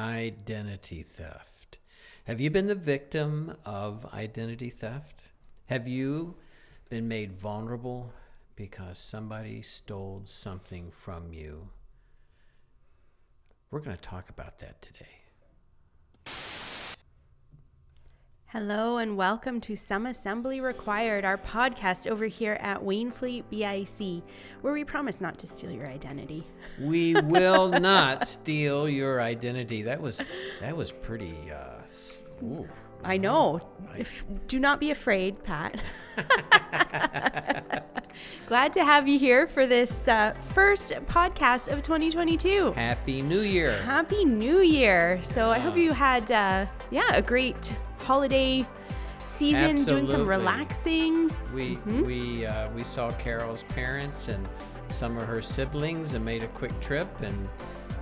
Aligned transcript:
identity 0.00 1.02
theft. 1.02 1.78
Have 2.24 2.40
you 2.40 2.50
been 2.50 2.66
the 2.68 2.74
victim 2.74 3.56
of 3.66 4.06
identity 4.14 4.70
theft? 4.70 5.24
Have 5.66 5.86
you 5.86 6.36
been 6.88 7.06
made 7.06 7.32
vulnerable 7.32 8.10
because 8.56 8.98
somebody 8.98 9.60
stole 9.60 10.22
something 10.24 10.90
from 10.90 11.32
you? 11.34 11.68
We're 13.70 13.80
going 13.80 13.96
to 13.96 14.02
talk 14.02 14.30
about 14.30 14.58
that 14.60 14.80
today. 14.80 15.19
Hello 18.52 18.96
and 18.96 19.16
welcome 19.16 19.60
to 19.60 19.76
Some 19.76 20.06
Assembly 20.06 20.60
Required, 20.60 21.24
our 21.24 21.36
podcast 21.36 22.10
over 22.10 22.26
here 22.26 22.58
at 22.60 22.80
Wainfleet 22.80 23.44
BIC, 23.48 24.24
where 24.60 24.72
we 24.72 24.82
promise 24.82 25.20
not 25.20 25.38
to 25.38 25.46
steal 25.46 25.70
your 25.70 25.86
identity. 25.86 26.44
We 26.80 27.14
will 27.14 27.68
not 27.68 28.26
steal 28.26 28.88
your 28.88 29.20
identity. 29.20 29.82
That 29.82 30.00
was 30.00 30.20
that 30.60 30.76
was 30.76 30.90
pretty. 30.90 31.36
Uh, 31.52 31.82
ooh, 32.44 32.68
I 33.04 33.18
know. 33.18 33.60
If, 33.96 34.24
do 34.48 34.58
not 34.58 34.80
be 34.80 34.90
afraid, 34.90 35.44
Pat. 35.44 35.80
Glad 38.46 38.72
to 38.72 38.84
have 38.84 39.06
you 39.06 39.16
here 39.16 39.46
for 39.46 39.68
this 39.68 40.08
uh, 40.08 40.32
first 40.32 40.92
podcast 41.06 41.72
of 41.72 41.82
2022. 41.82 42.72
Happy 42.72 43.22
New 43.22 43.42
Year! 43.42 43.80
Happy 43.82 44.24
New 44.24 44.58
Year! 44.58 45.20
So 45.22 45.50
I 45.50 45.60
hope 45.60 45.76
you 45.76 45.92
had, 45.92 46.32
uh, 46.32 46.66
yeah, 46.90 47.14
a 47.14 47.22
great 47.22 47.74
holiday 48.04 48.66
season, 49.26 49.76
doing 49.84 50.08
some 50.08 50.26
relaxing. 50.26 51.30
We 51.54 51.76
we 51.86 52.46
uh, 52.46 52.70
we 52.70 52.84
saw 52.84 53.10
Carol's 53.12 53.62
parents 53.64 54.28
and 54.28 54.46
some 54.88 55.16
of 55.16 55.26
her 55.26 55.40
siblings 55.40 56.14
and 56.14 56.24
made 56.24 56.42
a 56.42 56.48
quick 56.48 56.78
trip 56.80 57.08
and 57.22 57.48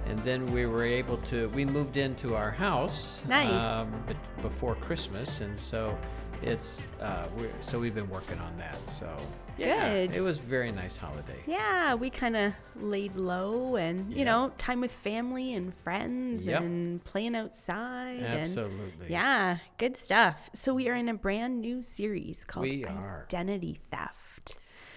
and 0.06 0.19
then 0.20 0.47
we 0.47 0.67
were 0.67 0.84
able 0.84 1.19
to 1.19 1.48
we 1.50 1.64
moved 1.64 1.97
into 1.98 2.34
our 2.34 2.50
house 2.50 3.23
Nice. 3.28 3.62
um, 3.62 3.92
before 4.41 4.75
Christmas 4.75 5.42
and 5.42 5.58
so 5.58 5.97
it's 6.42 6.86
uh, 7.00 7.27
we're, 7.36 7.50
so 7.61 7.78
we've 7.78 7.94
been 7.94 8.08
working 8.11 8.39
on 8.39 8.56
that 8.58 8.78
so 8.89 9.08
yeah 9.56 9.89
Good. 10.06 10.17
it 10.17 10.20
was 10.20 10.39
a 10.39 10.42
very 10.42 10.70
nice 10.70 10.97
holiday 10.97 11.36
Yeah, 11.47 11.95
we 11.95 12.11
kind 12.11 12.36
of 12.36 12.53
laid 12.80 13.17
low 13.17 13.75
and, 13.77 14.11
you 14.12 14.19
Yeah. 14.19 14.25
know, 14.25 14.53
time 14.56 14.80
with 14.80 14.92
family 14.92 15.53
and 15.55 15.75
friends 15.75 16.47
Yep. 16.47 16.62
and 16.62 17.05
playing 17.05 17.34
outside. 17.34 18.20
absolutely 18.22 19.06
And 19.06 19.11
yeah, 19.11 19.58
good 19.78 19.97
stuff. 19.97 20.48
So 20.55 20.75
we 20.75 20.89
are 20.89 20.95
in 20.95 21.08
a 21.08 21.14
brand 21.14 21.61
new 21.61 21.83
series 21.83 22.45
called 22.45 22.67
We 22.67 22.84
are. 22.84 23.25
Identity 23.28 23.80
Theft. 23.91 24.28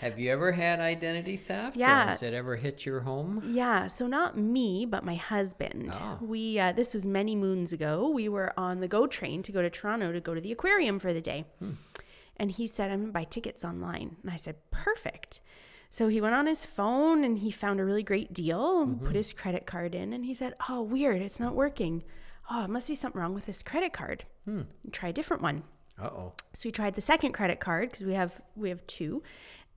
Have 0.02 0.18
you 0.18 0.32
ever 0.32 0.52
had 0.52 0.80
identity 0.80 1.38
theft 1.38 1.78
Yeah. 1.78 2.08
has 2.08 2.24
it 2.24 2.34
ever 2.34 2.56
hit 2.56 2.86
your 2.86 3.02
home 3.02 3.42
Yeah, 3.46 3.86
so 3.86 4.08
not 4.08 4.36
me, 4.36 4.86
but 4.86 5.06
my 5.06 5.16
husband. 5.16 5.92
Oh. 5.94 6.18
We 6.22 6.58
uh, 6.58 6.72
this 6.72 6.94
was 6.96 7.06
many 7.06 7.36
moons 7.36 7.72
ago. 7.72 8.10
We 8.10 8.28
were 8.28 8.52
on 8.58 8.80
the 8.80 8.88
GO 8.88 9.06
train 9.06 9.44
to 9.44 9.52
go 9.52 9.62
to 9.62 9.70
Toronto 9.70 10.12
to 10.12 10.20
go 10.20 10.34
to 10.34 10.42
the 10.42 10.52
aquarium 10.52 10.98
for 10.98 11.14
the 11.14 11.22
day, 11.22 11.46
hmm. 11.60 11.74
and 12.38 12.52
he 12.52 12.66
said, 12.66 12.90
"I'm 12.90 13.02
gonna 13.02 13.12
buy 13.12 13.26
tickets 13.26 13.64
online." 13.64 14.18
And 14.24 14.32
I 14.32 14.36
said, 14.36 14.56
"Perfect." 14.72 15.40
So 15.92 16.08
he 16.08 16.20
went 16.20 16.36
on 16.36 16.48
his 16.48 16.66
phone 16.66 17.24
and 17.24 17.40
he 17.40 17.52
found 17.52 17.80
a 17.80 17.86
really 17.86 18.04
great 18.04 18.34
deal 18.34 18.82
and 18.82 18.96
mm-hmm. 18.96 19.06
put 19.06 19.16
his 19.16 19.34
credit 19.34 19.66
card 19.66 19.94
in, 19.94 20.14
and 20.14 20.26
he 20.26 20.34
said, 20.34 20.56
"Oh, 20.68 20.82
weird, 20.82 21.22
it's 21.22 21.40
not 21.40 21.54
working. 21.54 22.04
Oh, 22.50 22.64
it 22.64 22.70
must 22.70 22.88
be 22.88 22.96
something 22.96 23.22
wrong 23.22 23.36
with 23.36 23.46
this 23.46 23.62
credit 23.62 23.94
card. 23.94 24.26
Hmm. 24.46 24.64
Try 24.92 25.10
a 25.10 25.14
different 25.14 25.44
one." 25.44 25.64
uh-oh 26.02 26.34
So 26.54 26.68
we 26.68 26.72
tried 26.72 26.96
the 26.96 27.02
second 27.02 27.34
credit 27.34 27.60
card 27.60 27.92
because 27.92 28.06
we 28.06 28.14
have 28.14 28.42
we 28.56 28.70
have 28.70 28.86
two, 28.88 29.24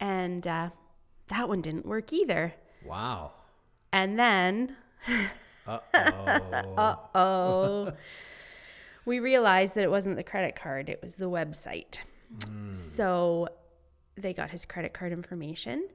and 0.00 0.46
uh, 0.46 0.70
that 1.28 1.48
one 1.48 1.60
didn't 1.60 1.86
work 1.86 2.12
either. 2.12 2.54
wow 2.84 3.32
And 3.92 4.18
then 4.18 4.76
uh-oh 5.66 5.80
Uh 6.76 6.96
oh, 7.14 7.92
we 9.04 9.20
realized 9.20 9.74
that 9.74 9.84
it 9.84 9.90
wasn't 9.90 10.16
the 10.16 10.22
credit 10.24 10.56
card, 10.56 10.88
it 10.88 11.00
was 11.02 11.16
the 11.16 11.30
website. 11.30 12.00
So 12.72 13.48
they 14.16 14.32
got 14.32 14.50
his 14.50 14.64
credit 14.66 14.92
card 14.92 15.12
information. 15.12 15.88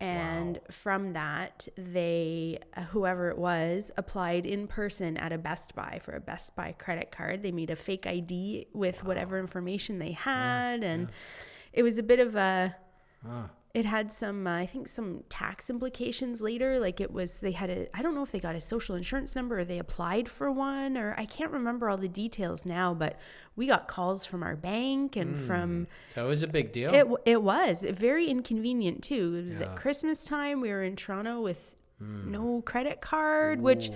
And 0.00 0.58
from 0.70 1.12
that, 1.12 1.68
they, 1.76 2.58
uh, 2.76 2.82
whoever 2.82 3.28
it 3.28 3.38
was, 3.38 3.92
applied 3.96 4.46
in 4.46 4.66
person 4.66 5.16
at 5.16 5.32
a 5.32 5.38
Best 5.38 5.76
Buy 5.76 6.00
for 6.02 6.12
a 6.16 6.20
Best 6.20 6.56
Buy 6.56 6.72
credit 6.72 7.12
card. 7.12 7.42
They 7.44 7.52
made 7.52 7.70
a 7.70 7.76
fake 7.76 8.04
ID 8.06 8.66
with 8.72 9.04
whatever 9.04 9.38
information 9.38 10.00
they 10.00 10.10
had. 10.12 10.82
And 10.82 11.12
it 11.72 11.84
was 11.84 11.98
a 11.98 12.02
bit 12.02 12.18
of 12.18 12.34
a, 12.34 12.74
Ah. 13.28 13.48
it 13.74 13.84
had 13.84 14.10
some 14.12 14.46
uh, 14.46 14.56
i 14.56 14.66
think 14.66 14.88
some 14.88 15.22
tax 15.28 15.70
implications 15.70 16.42
later 16.42 16.78
like 16.78 17.00
it 17.00 17.12
was 17.12 17.38
they 17.38 17.52
had 17.52 17.70
a 17.70 17.86
i 17.96 18.02
don't 18.02 18.14
know 18.14 18.22
if 18.22 18.32
they 18.32 18.40
got 18.40 18.54
a 18.54 18.60
social 18.60 18.94
insurance 18.96 19.34
number 19.36 19.60
or 19.60 19.64
they 19.64 19.78
applied 19.78 20.28
for 20.28 20.50
one 20.50 20.96
or 20.98 21.14
i 21.16 21.24
can't 21.24 21.50
remember 21.52 21.88
all 21.88 21.96
the 21.96 22.08
details 22.08 22.66
now 22.66 22.92
but 22.92 23.18
we 23.56 23.66
got 23.66 23.86
calls 23.88 24.26
from 24.26 24.42
our 24.42 24.56
bank 24.56 25.14
and 25.16 25.38
from 25.38 25.86
so 26.14 26.24
it 26.24 26.28
was 26.28 26.42
a 26.42 26.46
big 26.48 26.72
deal. 26.72 26.92
It, 26.92 27.06
it 27.26 27.42
was 27.42 27.84
very 27.88 28.26
inconvenient 28.28 29.02
too. 29.02 29.36
It 29.36 29.44
was 29.44 29.60
Yeah. 29.60 29.66
at 29.70 29.76
christmas 29.76 30.24
time 30.24 30.60
we 30.60 30.70
were 30.70 30.82
in 30.82 30.96
toronto 30.96 31.40
with 31.40 31.76
no 32.00 32.62
credit 32.62 33.00
card 33.00 33.60
which 33.60 33.90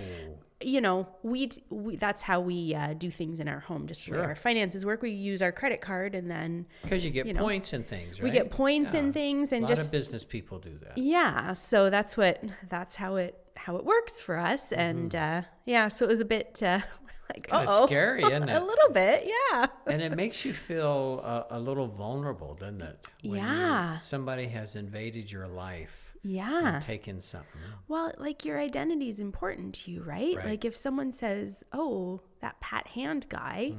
you 0.61 0.81
know 0.81 1.07
we, 1.21 1.49
we 1.69 1.95
that's 1.97 2.23
how 2.23 2.39
we 2.39 2.73
uh, 2.73 2.93
do 2.93 3.11
things 3.11 3.39
in 3.39 3.47
our 3.47 3.59
home 3.59 3.85
just 3.85 4.01
Sure. 4.01 4.23
our 4.23 4.35
finances 4.35 4.85
work 4.85 5.01
we 5.03 5.11
use 5.11 5.41
our 5.41 5.51
credit 5.51 5.81
card 5.81 6.15
and 6.15 6.31
then 6.31 6.65
because 6.81 7.05
you 7.05 7.11
get 7.11 7.27
you 7.27 7.33
know, 7.33 7.41
points 7.41 7.73
and 7.73 7.85
things 7.85 8.19
right 8.19 8.23
we 8.23 8.31
get 8.31 8.49
points 8.49 8.93
Yeah. 8.93 8.99
and 9.01 9.13
things 9.13 9.51
a 9.51 9.57
and 9.57 9.63
lot 9.63 9.69
just 9.69 9.85
of 9.85 9.91
business 9.91 10.25
people 10.25 10.57
do 10.57 10.77
that 10.83 10.97
yeah 10.97 11.53
so 11.53 11.89
that's 11.91 12.17
what 12.17 12.43
that's 12.69 12.95
how 12.95 13.17
it 13.17 13.37
how 13.55 13.75
it 13.77 13.85
works 13.85 14.19
for 14.19 14.37
us 14.39 14.71
and 14.71 15.15
uh 15.15 15.43
yeah 15.65 15.87
so 15.89 16.05
it 16.05 16.09
was 16.09 16.21
a 16.21 16.25
bit 16.25 16.61
uh 16.63 16.79
like 17.29 17.47
Mm-hmm. 17.47 17.57
Kinda 17.57 17.65
oh 17.69 17.85
scary, 17.85 18.23
isn't 18.23 18.49
it? 18.49 18.61
a 18.61 18.65
little 18.65 18.89
bit 18.93 19.27
yeah 19.51 19.65
and 19.85 20.01
it 20.01 20.15
makes 20.15 20.43
you 20.45 20.53
feel 20.53 21.21
uh, 21.23 21.43
a 21.51 21.59
little 21.59 21.87
vulnerable, 21.87 22.55
doesn't 22.55 22.81
it? 22.81 23.09
When 23.21 23.33
you- 23.33 23.37
Yeah. 23.45 23.99
somebody 23.99 24.47
has 24.47 24.75
invaded 24.77 25.29
your 25.31 25.47
life 25.47 26.06
yeah 26.27 26.75
and 26.75 26.83
taken 26.83 27.19
something. 27.21 27.61
well 27.87 28.11
like 28.17 28.43
your 28.45 28.59
identity 28.59 29.09
is 29.09 29.19
important 29.19 29.73
to 29.75 29.91
you 29.91 30.01
right? 30.03 30.35
Right. 30.35 30.45
like 30.45 30.65
if 30.65 30.75
someone 30.75 31.11
says 31.11 31.63
oh 31.73 32.21
that 32.41 32.59
pat 32.59 32.87
hand 32.87 33.27
guy 33.29 33.73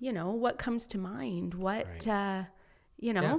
you 0.00 0.12
know 0.12 0.30
what 0.30 0.58
comes 0.58 0.86
to 0.88 0.98
mind 0.98 1.54
what 1.54 1.86
Right. 1.86 2.08
uh 2.08 2.42
you 2.98 3.12
know 3.12 3.22
Yeah. 3.22 3.38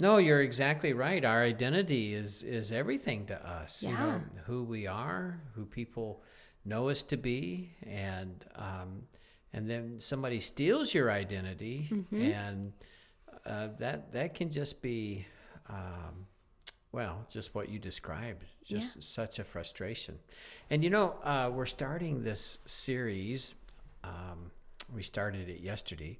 No, 0.00 0.16
you're 0.16 0.40
exactly 0.40 0.94
right. 0.94 1.22
Our 1.24 1.42
identity 1.44 2.14
is 2.14 2.42
is 2.42 2.72
everything 2.72 3.26
to 3.26 3.36
us. 3.48 3.82
You 3.84 3.92
know, 3.92 4.20
who 4.46 4.64
we 4.64 4.86
are, 4.88 5.38
who 5.54 5.64
people 5.64 6.24
know 6.64 6.88
us 6.88 7.02
to 7.02 7.16
be, 7.16 7.76
and 7.86 8.44
um, 8.56 9.02
and 9.52 9.68
then 9.70 10.00
somebody 10.00 10.40
steals 10.40 10.92
your 10.94 11.08
identity, 11.12 11.88
and 12.10 12.72
uh, 13.46 13.68
that 13.78 14.12
that 14.12 14.34
can 14.34 14.50
just 14.50 14.82
be, 14.82 15.26
um, 15.68 16.26
well, 16.92 17.26
just 17.30 17.54
what 17.54 17.68
you 17.68 17.78
described. 17.78 18.44
Just 18.64 19.02
such 19.02 19.38
a 19.38 19.44
frustration. 19.44 20.18
And 20.70 20.84
you 20.84 20.90
know, 20.90 21.16
uh, 21.24 21.50
we're 21.52 21.66
starting 21.66 22.22
this 22.22 22.58
series. 22.66 23.54
Um, 24.04 24.50
we 24.94 25.02
started 25.02 25.48
it 25.48 25.60
yesterday, 25.60 26.18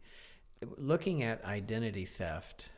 looking 0.79 1.23
at 1.23 1.45
identity 1.45 2.05
theft 2.05 2.71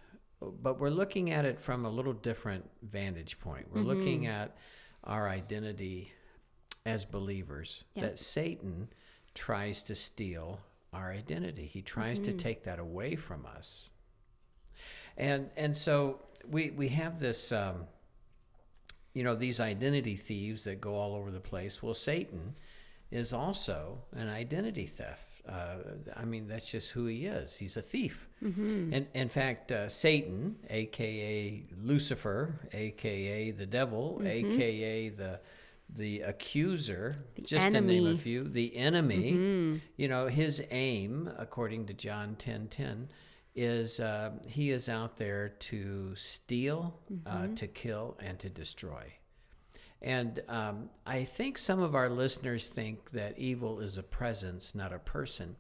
but 0.62 0.78
we're 0.78 0.90
looking 0.90 1.30
at 1.30 1.44
it 1.44 1.58
from 1.58 1.84
a 1.84 1.90
little 1.90 2.12
different 2.12 2.68
vantage 2.82 3.38
point. 3.40 3.66
We're 3.72 3.82
looking 3.82 4.26
at 4.26 4.56
our 5.04 5.28
identity 5.28 6.12
as 6.86 7.04
believers, 7.04 7.84
Yeah. 7.94 8.02
that 8.02 8.18
Satan 8.18 8.88
tries 9.34 9.82
to 9.84 9.94
steal 9.94 10.60
our 10.92 11.10
identity. 11.12 11.66
He 11.66 11.82
tries 11.82 12.20
to 12.20 12.32
take 12.32 12.64
that 12.64 12.78
away 12.78 13.16
from 13.16 13.46
us. 13.46 13.88
And 15.16 15.50
and 15.56 15.76
so 15.76 16.20
we 16.50 16.70
we 16.70 16.88
have 16.88 17.18
this 17.18 17.52
um, 17.52 17.86
you 19.14 19.22
know 19.24 19.34
these 19.34 19.60
identity 19.60 20.16
thieves 20.16 20.64
that 20.64 20.80
go 20.80 20.94
all 20.94 21.14
over 21.14 21.30
the 21.30 21.40
place. 21.40 21.82
Well, 21.82 21.94
Satan 21.94 22.54
is 23.10 23.32
also 23.32 23.98
an 24.12 24.28
identity 24.28 24.86
theft. 24.86 25.30
Uh, 25.48 25.76
I 26.16 26.24
mean, 26.24 26.48
that's 26.48 26.70
just 26.70 26.90
who 26.90 27.04
he 27.06 27.26
is. 27.26 27.54
He's 27.54 27.76
a 27.76 27.82
thief. 27.82 28.28
And 28.94 29.06
in 29.14 29.28
fact, 29.28 29.70
uh, 29.72 29.88
Satan, 29.90 30.56
aka 30.70 31.64
Lucifer, 31.82 32.60
aka 32.72 33.50
the 33.50 33.66
devil, 33.66 34.22
aka 34.24 35.10
the 35.10 35.40
the 35.94 36.22
accuser, 36.22 37.14
just 37.42 37.70
to 37.72 37.80
name 37.82 38.06
a 38.06 38.16
few, 38.16 38.44
the 38.48 38.74
enemy. 38.74 39.80
You 39.96 40.08
know, 40.08 40.26
his 40.28 40.62
aim, 40.70 41.30
according 41.38 41.86
to 41.86 41.92
John 41.92 42.36
ten 42.36 42.68
ten, 42.68 43.10
is 43.54 44.00
uh, 44.00 44.30
he 44.46 44.70
is 44.70 44.88
out 44.88 45.16
there 45.16 45.50
to 45.60 46.14
steal, 46.14 46.98
uh, 47.26 47.48
to 47.56 47.66
kill, 47.66 48.16
and 48.20 48.38
to 48.40 48.48
destroy. 48.48 49.12
And 50.02 50.42
um, 50.48 50.90
I 51.06 51.24
think 51.24 51.56
some 51.56 51.80
of 51.80 51.94
our 51.94 52.10
listeners 52.10 52.68
think 52.68 53.10
that 53.12 53.38
evil 53.38 53.80
is 53.80 53.96
a 53.96 54.02
presence, 54.02 54.74
not 54.74 54.92
a 54.92 54.98
person. 54.98 55.56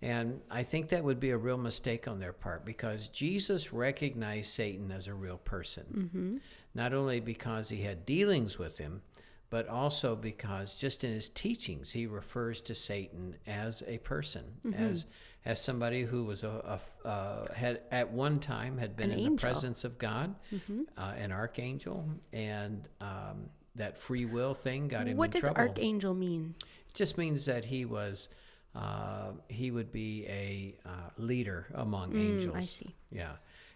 And 0.00 0.40
I 0.50 0.62
think 0.62 0.88
that 0.88 1.02
would 1.04 1.20
be 1.20 1.30
a 1.30 1.36
real 1.36 1.56
mistake 1.56 2.08
on 2.08 2.18
their 2.18 2.32
part 2.32 2.64
because 2.64 3.08
Jesus 3.08 3.72
recognized 3.72 4.50
Satan 4.52 4.90
as 4.90 5.06
a 5.06 5.14
real 5.14 5.38
person. 5.38 6.40
Not 6.74 6.92
only 6.92 7.20
because 7.20 7.68
he 7.70 7.82
had 7.82 8.04
dealings 8.06 8.58
with 8.58 8.78
him, 8.78 9.02
but 9.50 9.68
also 9.68 10.16
because 10.16 10.78
just 10.78 11.04
in 11.04 11.12
his 11.12 11.28
teachings 11.30 11.92
he 11.92 12.06
refers 12.06 12.60
to 12.62 12.74
Satan 12.74 13.36
as 13.46 13.82
a 13.86 13.98
person, 13.98 14.44
Mm-hmm. 14.64 14.82
as 14.82 15.06
as 15.46 15.60
somebody 15.60 16.02
who 16.02 16.24
was 16.24 16.42
a, 16.44 16.80
a 17.04 17.08
uh, 17.08 17.46
had 17.54 17.82
at 17.90 18.10
one 18.10 18.38
time 18.38 18.78
had 18.78 18.96
been 18.96 19.10
An 19.10 19.18
in 19.18 19.24
angel. 19.26 19.36
the 19.36 19.40
presence 19.40 19.84
of 19.84 19.98
God, 19.98 20.34
Mm-hmm. 20.52 20.80
uh, 20.96 21.12
an 21.18 21.32
archangel, 21.32 22.08
and 22.32 22.88
um, 23.00 23.50
that 23.76 23.98
free 23.98 24.24
will 24.24 24.54
thing 24.54 24.88
got 24.88 25.06
him 25.06 25.16
what 25.16 25.26
in 25.26 25.30
does 25.32 25.40
trouble. 25.42 25.60
archangel 25.60 26.14
mean? 26.14 26.54
It 26.88 26.94
just 26.94 27.18
means 27.18 27.44
that 27.46 27.64
he 27.64 27.84
was 27.84 28.28
uh, 28.74 29.32
he 29.48 29.70
would 29.70 29.92
be 29.92 30.24
a 30.28 30.76
uh, 30.86 31.10
leader 31.18 31.66
among 31.74 32.16
angels. 32.16 32.54
Mm, 32.54 32.58
I 32.60 32.64
see. 32.64 32.94
Yeah, 33.10 33.32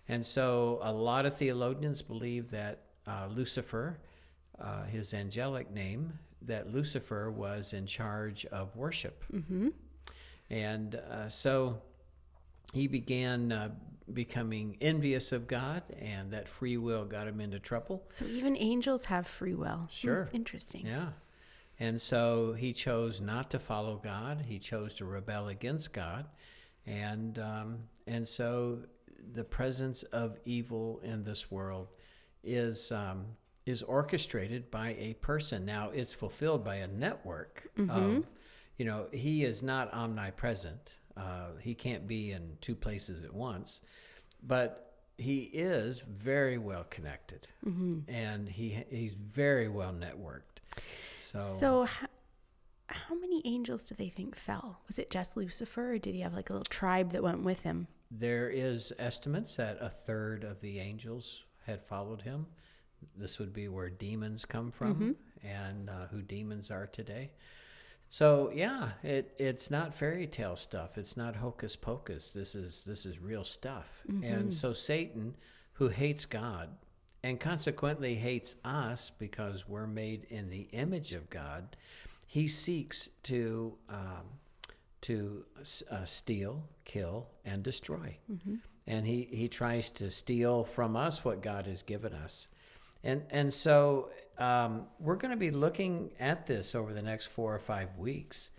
and 0.08 0.24
so 0.24 0.78
a 0.82 0.92
lot 0.92 1.26
of 1.26 1.36
theologians 1.36 2.00
believe 2.02 2.50
that 2.50 2.84
uh, 3.06 3.28
Lucifer, 3.30 3.98
uh, 4.60 4.84
his 4.84 5.14
angelic 5.14 5.70
name, 5.70 6.12
that 6.42 6.72
Lucifer 6.72 7.30
was 7.30 7.74
in 7.74 7.86
charge 7.86 8.44
of 8.46 8.74
worship, 8.76 9.24
mm-hmm. 9.32 9.68
And 10.50 10.94
uh, 10.94 11.28
so 11.28 11.80
he 12.72 12.86
began 12.86 13.52
uh, 13.52 13.70
becoming 14.12 14.76
envious 14.80 15.32
of 15.32 15.46
God, 15.46 15.82
and 15.98 16.30
that 16.32 16.48
free 16.48 16.76
will 16.76 17.04
got 17.04 17.26
him 17.28 17.40
into 17.40 17.58
trouble. 17.58 18.02
So 18.10 18.24
even 18.26 18.56
angels 18.56 19.04
have 19.06 19.26
free 19.26 19.54
will. 19.54 19.76
Hmm, 19.76 19.86
Sure. 19.90 20.28
interesting. 20.32 20.86
Yeah. 20.86 21.08
And 21.80 22.00
so 22.00 22.54
he 22.54 22.72
chose 22.72 23.20
not 23.20 23.50
to 23.52 23.58
follow 23.58 24.00
God. 24.02 24.44
He 24.48 24.58
chose 24.58 24.94
to 24.94 25.04
rebel 25.04 25.48
against 25.48 25.92
God. 25.92 26.26
And, 26.86 27.38
um, 27.38 27.78
and 28.06 28.26
so 28.26 28.80
the 29.32 29.44
presence 29.44 30.02
of 30.04 30.38
evil 30.44 31.00
in 31.04 31.22
this 31.22 31.50
world 31.50 31.88
is, 32.42 32.90
um, 32.90 33.26
is 33.66 33.82
orchestrated 33.82 34.70
by 34.70 34.96
a 34.98 35.14
person. 35.20 35.64
Now, 35.66 35.90
it's 35.90 36.14
fulfilled 36.14 36.64
by 36.64 36.76
a 36.76 36.88
network 36.88 37.68
of, 37.88 38.24
you 38.78 38.84
know, 38.86 39.06
he 39.12 39.44
is 39.44 39.62
not 39.62 39.92
omnipresent. 39.92 40.96
Uh, 41.16 41.48
he 41.60 41.74
can't 41.74 42.06
be 42.06 42.32
in 42.32 42.56
two 42.60 42.74
places 42.74 43.22
at 43.22 43.34
once. 43.34 43.82
But 44.42 44.94
he 45.16 45.40
is 45.52 46.00
very 46.00 46.58
well 46.58 46.84
connected 46.88 47.48
and 48.06 48.48
he 48.48 48.84
he's 48.88 49.14
very 49.14 49.68
well 49.68 49.92
networked. 49.92 50.60
So, 51.24 51.40
So, 51.40 51.84
how, 51.86 52.06
how 52.86 53.14
many 53.16 53.42
angels 53.44 53.82
do 53.82 53.96
they 53.96 54.08
think 54.10 54.36
fell? 54.36 54.78
Was 54.86 54.96
it 54.98 55.10
just 55.10 55.36
Lucifer, 55.36 55.94
or 55.94 55.98
did 55.98 56.14
he 56.14 56.20
have 56.20 56.34
like 56.34 56.50
a 56.50 56.52
little 56.52 56.64
tribe 56.64 57.10
that 57.12 57.22
went 57.22 57.42
with 57.42 57.62
him? 57.62 57.88
there 58.10 58.48
is 58.48 58.90
estimates 58.98 59.56
that 59.56 59.76
a 59.82 59.90
third 59.90 60.42
of 60.42 60.60
the 60.62 60.78
angels 60.78 61.44
had 61.66 61.82
followed 61.84 62.22
him. 62.22 62.46
This 63.14 63.38
would 63.38 63.52
be 63.52 63.68
where 63.68 63.90
demons 63.90 64.46
come 64.46 64.70
from 64.70 65.14
and 65.44 65.90
uh, 65.90 66.06
who 66.10 66.22
demons 66.22 66.70
are 66.70 66.86
today. 66.86 67.32
So 68.10 68.50
yeah, 68.54 68.90
it 69.02 69.34
it's 69.38 69.70
not 69.70 69.94
fairy 69.94 70.26
tale 70.26 70.56
stuff. 70.56 70.96
It's 70.98 71.16
not 71.16 71.36
hocus 71.36 71.76
pocus. 71.76 72.30
This 72.30 72.54
is 72.54 72.84
this 72.84 73.04
is 73.06 73.18
real 73.18 73.44
stuff. 73.44 73.88
And 74.24 74.52
so 74.52 74.72
Satan, 74.72 75.36
who 75.74 75.88
hates 75.88 76.24
God 76.24 76.70
and 77.22 77.38
consequently 77.38 78.14
hates 78.14 78.56
us 78.64 79.10
because 79.10 79.68
we're 79.68 79.86
made 79.86 80.26
in 80.30 80.48
the 80.48 80.68
image 80.72 81.12
of 81.12 81.28
God, 81.28 81.76
he 82.26 82.46
seeks 82.48 83.08
to 83.24 83.76
um, 83.90 84.24
to 85.02 85.44
uh, 85.90 86.04
steal, 86.04 86.64
kill, 86.84 87.28
and 87.44 87.62
destroy. 87.62 88.16
And 88.86 89.06
he, 89.06 89.28
he 89.30 89.48
tries 89.48 89.90
to 89.92 90.10
steal 90.10 90.64
from 90.64 90.96
us 90.96 91.24
what 91.24 91.42
God 91.42 91.66
has 91.66 91.82
given 91.82 92.14
us. 92.14 92.48
And, 93.04 93.22
and 93.30 93.52
so 93.52 94.10
um, 94.38 94.86
we're 95.00 95.16
going 95.16 95.30
to 95.30 95.36
be 95.36 95.50
looking 95.50 96.12
at 96.20 96.46
this 96.46 96.74
over 96.74 96.92
the 96.92 97.02
next 97.02 97.26
four 97.26 97.54
or 97.54 97.58
five 97.58 97.96
weeks. 97.96 98.50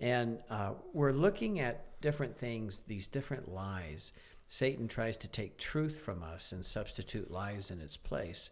And 0.00 0.38
uh, 0.50 0.72
we're 0.92 1.12
looking 1.12 1.60
at 1.60 2.00
different 2.00 2.36
things, 2.36 2.80
these 2.80 3.08
different 3.08 3.52
lies. 3.52 4.12
Satan 4.48 4.88
tries 4.88 5.16
to 5.18 5.28
take 5.28 5.58
truth 5.58 5.98
from 5.98 6.22
us 6.22 6.52
and 6.52 6.64
substitute 6.64 7.30
lies 7.30 7.70
in 7.70 7.80
its 7.80 7.96
place. 7.96 8.50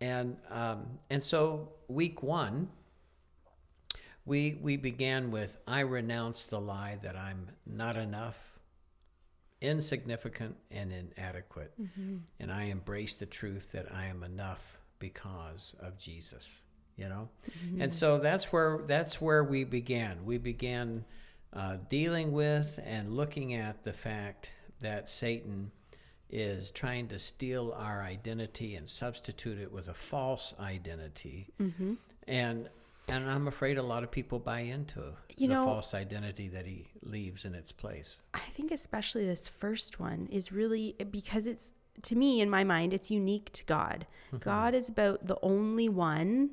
And, 0.00 0.36
um, 0.50 0.98
and 1.10 1.22
so, 1.22 1.70
week 1.88 2.22
one, 2.22 2.68
we 4.26 4.58
we 4.60 4.76
began 4.76 5.30
with 5.30 5.58
I 5.66 5.80
renounce 5.80 6.46
the 6.46 6.60
lie 6.60 6.98
that 7.02 7.16
I'm 7.16 7.48
not 7.66 7.96
enough, 7.96 8.58
insignificant 9.60 10.56
and 10.70 10.92
inadequate, 10.92 11.74
and 12.40 12.50
I 12.52 12.64
embrace 12.64 13.14
the 13.14 13.26
truth 13.26 13.72
that 13.72 13.92
I 13.92 14.06
am 14.06 14.22
enough 14.22 14.78
because 14.98 15.74
of 15.80 15.98
Jesus. 15.98 16.62
You 16.96 17.08
know, 17.08 17.28
and 17.80 17.92
so 17.92 18.18
that's 18.18 18.52
where 18.52 18.78
that's 18.86 19.20
where 19.20 19.42
we 19.42 19.64
began. 19.64 20.24
We 20.24 20.38
began 20.38 21.04
uh, 21.52 21.78
dealing 21.90 22.30
with 22.30 22.78
and 22.86 23.12
looking 23.16 23.54
at 23.54 23.82
the 23.82 23.92
fact 23.92 24.50
that 24.80 25.08
Satan 25.08 25.72
is 26.30 26.70
trying 26.70 27.08
to 27.08 27.18
steal 27.18 27.74
our 27.76 28.00
identity 28.02 28.76
and 28.76 28.88
substitute 28.88 29.58
it 29.58 29.72
with 29.72 29.88
a 29.88 29.94
false 29.94 30.54
identity, 30.60 31.48
and 32.28 32.68
and 33.08 33.28
I'm 33.28 33.48
afraid 33.48 33.76
a 33.76 33.82
lot 33.82 34.04
of 34.04 34.12
people 34.12 34.38
buy 34.38 34.60
into 34.60 35.00
You 35.36 35.48
the 35.48 35.54
know- 35.54 35.64
false 35.66 35.94
identity 35.94 36.46
that 36.50 36.64
he 36.64 36.86
leaves 37.02 37.44
in 37.44 37.56
its 37.56 37.72
place. 37.72 38.18
I 38.34 38.38
think 38.52 38.70
especially 38.70 39.26
this 39.26 39.48
first 39.48 39.98
one 39.98 40.28
is 40.30 40.52
really 40.52 40.94
because 41.10 41.48
it's 41.48 41.72
to 42.02 42.14
me 42.16 42.40
in 42.40 42.50
my 42.50 42.64
mind 42.64 42.92
it's 42.94 43.10
unique 43.10 43.52
to 43.52 43.64
God. 43.64 44.06
God 44.40 44.74
is 44.74 44.88
about 44.88 45.26
the 45.26 45.38
only 45.42 45.88
one 45.88 46.50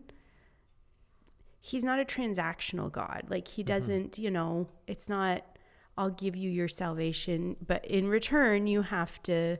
He's 1.64 1.84
not 1.84 2.00
a 2.00 2.06
transactional 2.06 2.92
God. 2.92 3.26
Like 3.30 3.48
he 3.48 3.62
doesn't, 3.64 4.18
you 4.18 4.32
know, 4.32 4.68
it's 4.88 5.08
not 5.08 5.46
I'll 5.98 6.10
give 6.10 6.36
you 6.36 6.50
your 6.50 6.68
salvation, 6.68 7.56
but 7.66 7.86
in 7.86 8.08
return 8.08 8.66
you 8.66 8.82
have 8.82 9.22
to 9.24 9.58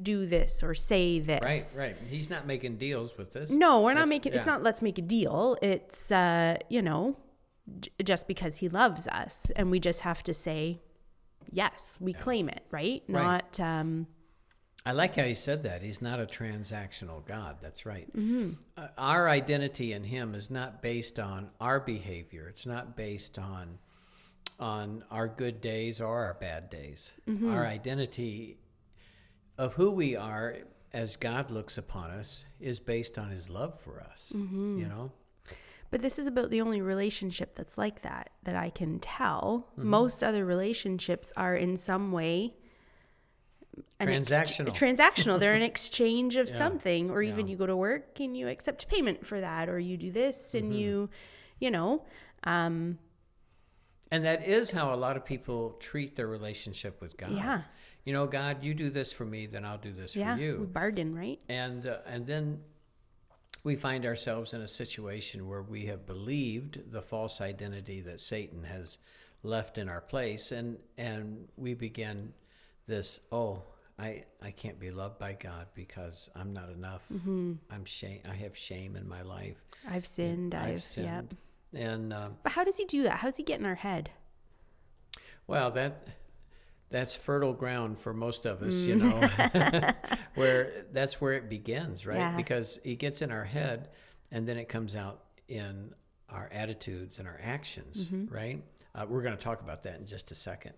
do 0.00 0.24
this 0.26 0.62
or 0.62 0.72
say 0.74 1.20
this. 1.20 1.76
Right, 1.78 1.86
right. 1.88 1.96
He's 2.08 2.30
not 2.30 2.46
making 2.46 2.76
deals 2.78 3.16
with 3.18 3.32
this. 3.34 3.50
No, 3.50 3.80
we're 3.82 3.90
not 3.92 4.06
That's- 4.06 4.08
making. 4.08 4.32
It's 4.32 4.46
not. 4.46 4.62
Let's 4.62 4.80
make 4.82 4.98
a 4.98 5.02
deal. 5.02 5.56
It's 5.60 6.10
uh, 6.10 6.56
you 6.70 6.80
know, 6.80 7.16
j- 7.80 7.90
just 8.02 8.26
because 8.26 8.56
he 8.58 8.68
loves 8.68 9.06
us, 9.08 9.50
and 9.54 9.70
we 9.70 9.78
just 9.78 10.00
have 10.00 10.22
to 10.24 10.32
say, 10.34 10.80
yes, 11.52 11.98
we 12.00 12.12
claim 12.14 12.48
it, 12.48 12.64
right? 12.70 13.02
Right. 13.08 13.22
Not 13.22 13.60
um, 13.60 14.06
I 14.86 14.92
like 14.92 15.14
how 15.16 15.24
he 15.24 15.34
said 15.34 15.62
that. 15.62 15.82
He's 15.82 16.02
not 16.02 16.20
a 16.20 16.26
transactional 16.26 17.24
God. 17.24 17.56
That's 17.62 17.86
right. 17.86 18.06
Mm-hmm. 18.14 18.50
Uh, 18.76 18.88
our 18.98 19.28
identity 19.28 19.92
in 19.92 20.04
Him 20.04 20.34
is 20.34 20.50
not 20.50 20.82
based 20.82 21.18
on 21.18 21.48
our 21.58 21.80
behavior. 21.80 22.48
It's 22.48 22.66
not 22.66 22.96
based 22.96 23.38
on 23.38 23.78
on 24.60 25.02
our 25.10 25.26
good 25.26 25.60
days 25.60 26.00
or 26.00 26.24
our 26.24 26.34
bad 26.34 26.70
days. 26.70 27.14
Mm-hmm. 27.28 27.50
Our 27.50 27.66
identity 27.66 28.58
of 29.56 29.72
who 29.72 29.90
we 29.90 30.16
are 30.16 30.58
as 30.92 31.16
God 31.16 31.50
looks 31.50 31.78
upon 31.78 32.10
us 32.10 32.44
is 32.60 32.78
based 32.78 33.18
on 33.18 33.30
His 33.30 33.48
love 33.48 33.78
for 33.78 34.02
us. 34.02 34.32
Mm-hmm. 34.36 34.80
You 34.80 34.86
know. 34.86 35.12
But 35.90 36.02
this 36.02 36.18
is 36.18 36.26
about 36.26 36.50
the 36.50 36.60
only 36.60 36.82
relationship 36.82 37.54
that's 37.54 37.78
like 37.78 38.02
that 38.02 38.30
that 38.42 38.56
I 38.56 38.68
can 38.68 38.98
tell. 38.98 39.70
Mm-hmm. 39.78 39.88
Most 39.88 40.22
other 40.22 40.44
relationships 40.44 41.32
are 41.38 41.54
in 41.54 41.78
some 41.78 42.12
way 42.12 42.56
an 44.00 44.08
ex- 44.08 44.30
Transactional. 44.30 44.68
transactional. 44.74 45.40
They're 45.40 45.54
an 45.54 45.62
exchange 45.72 46.36
of 46.36 46.48
Yeah. 46.48 46.56
something, 46.58 47.10
or 47.10 47.22
even 47.22 47.46
Yeah. 47.46 47.52
you 47.52 47.56
go 47.58 47.66
to 47.66 47.76
work 47.76 48.20
and 48.20 48.36
you 48.36 48.48
accept 48.48 48.88
payment 48.88 49.26
for 49.26 49.40
that, 49.40 49.68
or 49.68 49.78
you 49.78 49.96
do 49.96 50.10
this 50.10 50.54
and 50.54 50.70
Mm-hmm. 50.70 50.78
you, 50.80 51.10
you 51.60 51.70
know, 51.70 52.04
um, 52.44 52.98
And 54.10 54.24
that 54.24 54.46
is 54.46 54.70
how 54.70 54.94
a 54.94 54.96
lot 54.96 55.16
of 55.16 55.24
people 55.24 55.72
treat 55.80 56.14
their 56.16 56.26
relationship 56.28 57.00
with 57.00 57.16
God. 57.16 57.32
Yeah. 57.32 57.62
You 58.04 58.12
know, 58.12 58.26
God, 58.26 58.62
you 58.62 58.74
do 58.74 58.90
this 58.90 59.12
for 59.12 59.24
me, 59.24 59.46
then 59.46 59.64
I'll 59.64 59.78
do 59.78 59.92
this 59.92 60.14
yeah, 60.14 60.34
for 60.34 60.40
we 60.40 60.46
you. 60.46 60.70
bargain, 60.72 61.14
right? 61.14 61.40
and 61.48 61.86
uh, 61.86 61.98
and 62.06 62.26
then 62.26 62.60
we 63.64 63.76
find 63.76 64.04
ourselves 64.04 64.52
in 64.52 64.60
a 64.60 64.68
situation 64.68 65.48
where 65.48 65.62
we 65.62 65.86
have 65.86 66.04
believed 66.06 66.90
the 66.90 67.00
false 67.00 67.40
identity 67.40 68.02
that 68.02 68.20
Satan 68.20 68.64
has 68.64 68.98
left 69.42 69.78
in 69.78 69.88
our 69.88 70.02
place 70.02 70.52
and 70.52 70.78
and 70.98 71.48
we 71.56 71.72
begin 71.74 72.34
this 72.86 73.20
oh 73.32 73.62
I 73.98 74.24
I 74.42 74.50
can't 74.50 74.78
be 74.80 74.90
loved 74.90 75.18
by 75.18 75.34
God 75.34 75.66
because 75.74 76.28
I'm 76.34 76.52
not 76.52 76.70
enough 76.70 77.02
I'm 77.70 77.84
shame 77.84 78.20
I 78.28 78.34
have 78.34 78.56
shame 78.56 78.96
in 78.96 79.08
my 79.08 79.22
life 79.22 79.56
I've 79.88 80.06
sinned. 80.06 80.54
I've, 80.54 80.70
yeah. 80.96 81.20
sinned 81.20 81.36
and 81.74 82.12
um, 82.12 82.36
But 82.42 82.52
how 82.52 82.64
does 82.64 82.76
he 82.76 82.84
do 82.84 83.02
that? 83.04 83.18
How 83.18 83.28
does 83.28 83.36
he 83.36 83.42
get 83.42 83.60
in 83.60 83.66
our 83.66 83.74
head? 83.74 84.10
Well, 85.46 85.70
that 85.72 86.08
that's 86.90 87.14
fertile 87.14 87.52
ground 87.52 87.98
for 87.98 88.14
most 88.14 88.46
of 88.46 88.62
us, 88.62 88.86
you 88.86 88.96
know, 88.96 89.20
where 90.34 90.86
that's 90.92 91.20
where 91.20 91.32
it 91.32 91.50
begins, 91.50 92.06
right? 92.06 92.18
Yeah. 92.18 92.36
Because 92.36 92.78
it 92.84 92.96
gets 92.96 93.20
in 93.22 93.32
our 93.32 93.44
head, 93.44 93.90
and 94.30 94.46
then 94.46 94.56
it 94.56 94.68
comes 94.68 94.96
out 94.96 95.24
in 95.48 95.92
our 96.28 96.48
attitudes 96.52 97.18
and 97.18 97.28
our 97.28 97.38
actions, 97.42 98.08
right? 98.30 98.62
Uh, 98.94 99.04
we're 99.08 99.22
going 99.22 99.36
to 99.36 99.42
talk 99.42 99.60
about 99.60 99.82
that 99.82 99.98
in 99.98 100.06
just 100.06 100.30
a 100.30 100.34
second. 100.34 100.74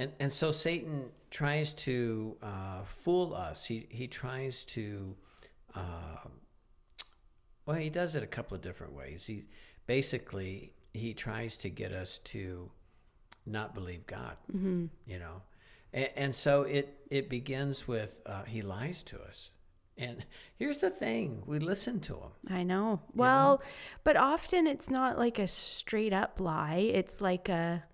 And 0.00 0.12
and 0.18 0.32
so 0.32 0.50
Satan 0.50 1.10
tries 1.30 1.74
to 1.74 2.36
uh, 2.42 2.84
fool 2.84 3.34
us. 3.34 3.66
He 3.66 3.86
he 3.90 4.06
tries 4.08 4.64
to. 4.76 5.14
Uh, 5.74 6.28
Well, 7.66 7.76
he 7.76 7.90
does 7.90 8.16
it 8.16 8.22
a 8.22 8.26
couple 8.36 8.56
of 8.56 8.62
different 8.62 8.94
ways. 8.94 9.26
He 9.26 9.44
basically 9.86 10.72
he 10.94 11.12
tries 11.14 11.56
to 11.58 11.68
get 11.68 11.92
us 11.92 12.18
to 12.32 12.70
not 13.44 13.74
believe 13.74 14.06
God. 14.06 14.36
Mm-hmm. 14.50 14.86
You 15.06 15.18
know, 15.18 15.42
and, 15.92 16.08
and, 16.16 16.34
so 16.34 16.62
it 16.62 16.86
it 17.10 17.28
begins 17.28 17.86
with 17.86 18.22
uh, 18.24 18.44
he 18.44 18.62
lies 18.62 19.02
to 19.04 19.20
us. 19.28 19.52
And 19.98 20.24
here's 20.56 20.78
the 20.78 20.90
thing 20.90 21.42
we 21.46 21.58
listen 21.58 22.00
to 22.00 22.14
him. 22.14 22.32
I 22.48 22.62
know. 22.62 23.02
Well, 23.14 23.58
know? 23.58 23.60
but 24.02 24.16
often 24.16 24.66
it's 24.66 24.88
not 24.88 25.18
like 25.18 25.38
a 25.38 25.46
straight 25.46 26.14
up 26.14 26.40
lie. 26.40 26.90
It's 26.94 27.20
like 27.20 27.50
a 27.50 27.84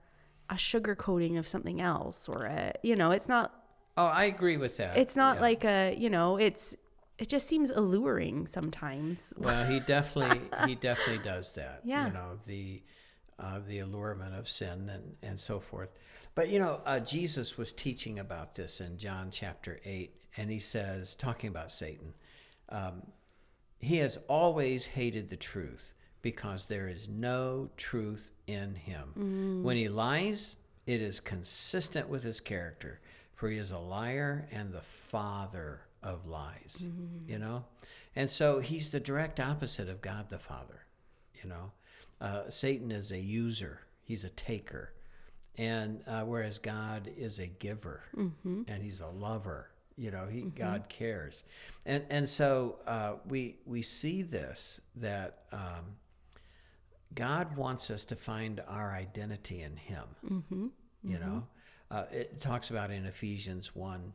a 0.48 0.56
sugar 0.56 0.94
coating 0.94 1.36
of 1.36 1.46
something 1.46 1.80
else 1.80 2.28
or 2.28 2.44
a 2.44 2.72
you 2.82 2.96
know, 2.96 3.10
it's 3.10 3.28
not 3.28 3.66
Oh, 3.96 4.06
I 4.06 4.24
agree 4.24 4.58
with 4.58 4.76
that. 4.76 4.98
It's 4.98 5.16
not 5.16 5.36
yeah. 5.36 5.42
like 5.42 5.64
a, 5.64 5.94
you 5.96 6.10
know, 6.10 6.36
it's 6.36 6.76
it 7.18 7.28
just 7.28 7.46
seems 7.46 7.70
alluring 7.70 8.46
sometimes. 8.46 9.32
Well, 9.38 9.64
he 9.64 9.80
definitely 9.80 10.42
he 10.66 10.74
definitely 10.74 11.24
does 11.24 11.52
that. 11.52 11.80
Yeah. 11.84 12.08
You 12.08 12.12
know, 12.12 12.38
the 12.46 12.82
uh, 13.38 13.60
the 13.66 13.80
allurement 13.80 14.34
of 14.34 14.48
sin 14.48 14.90
and 14.90 15.16
and 15.22 15.40
so 15.40 15.58
forth. 15.58 15.92
But 16.34 16.50
you 16.50 16.58
know, 16.58 16.82
uh, 16.84 17.00
Jesus 17.00 17.56
was 17.56 17.72
teaching 17.72 18.18
about 18.18 18.54
this 18.54 18.80
in 18.80 18.98
John 18.98 19.30
chapter 19.30 19.80
eight, 19.84 20.14
and 20.36 20.50
he 20.50 20.58
says, 20.58 21.14
talking 21.14 21.48
about 21.48 21.72
Satan, 21.72 22.12
um, 22.68 23.02
he 23.78 23.96
has 23.98 24.18
always 24.28 24.84
hated 24.84 25.30
the 25.30 25.36
truth 25.36 25.94
because 26.26 26.64
there 26.64 26.88
is 26.88 27.08
no 27.08 27.70
truth 27.76 28.32
in 28.48 28.74
him. 28.74 29.12
Mm. 29.16 29.62
When 29.62 29.76
he 29.76 29.88
lies, 29.88 30.56
it 30.84 31.00
is 31.00 31.20
consistent 31.20 32.08
with 32.08 32.24
his 32.24 32.40
character, 32.40 32.98
for 33.36 33.48
he 33.48 33.58
is 33.58 33.70
a 33.70 33.78
liar 33.78 34.48
and 34.50 34.72
the 34.72 34.80
father 34.80 35.82
of 36.02 36.26
lies, 36.26 36.82
mm. 36.84 37.30
you 37.30 37.38
know? 37.38 37.64
And 38.16 38.28
so 38.28 38.58
he's 38.58 38.90
the 38.90 38.98
direct 38.98 39.38
opposite 39.38 39.88
of 39.88 40.00
God 40.00 40.28
the 40.28 40.40
Father, 40.40 40.84
you 41.40 41.48
know? 41.48 41.70
Uh, 42.20 42.50
Satan 42.50 42.90
is 42.90 43.12
a 43.12 43.20
user, 43.20 43.82
he's 44.02 44.24
a 44.24 44.30
taker. 44.30 44.94
And 45.56 46.02
uh, 46.08 46.22
whereas 46.22 46.58
God 46.58 47.08
is 47.16 47.38
a 47.38 47.46
giver 47.46 48.02
mm-hmm. 48.16 48.62
and 48.66 48.82
he's 48.82 49.00
a 49.00 49.06
lover, 49.06 49.70
you 49.96 50.10
know, 50.10 50.26
he 50.26 50.40
mm-hmm. 50.40 50.58
God 50.58 50.88
cares, 50.88 51.44
and 51.86 52.04
and 52.10 52.28
so 52.28 52.76
uh, 52.86 53.12
we 53.26 53.56
we 53.64 53.80
see 53.80 54.20
this 54.20 54.78
that 54.96 55.44
um, 55.52 55.96
God 57.14 57.56
wants 57.56 57.90
us 57.90 58.04
to 58.06 58.16
find 58.16 58.60
our 58.68 58.92
identity 58.92 59.62
in 59.62 59.76
Him. 59.76 60.04
Mm-hmm. 60.28 60.66
You 61.04 61.18
know, 61.18 61.44
mm-hmm. 61.92 61.96
uh, 61.96 62.04
it 62.10 62.40
talks 62.40 62.70
about 62.70 62.90
in 62.90 63.06
Ephesians 63.06 63.74
one. 63.74 64.12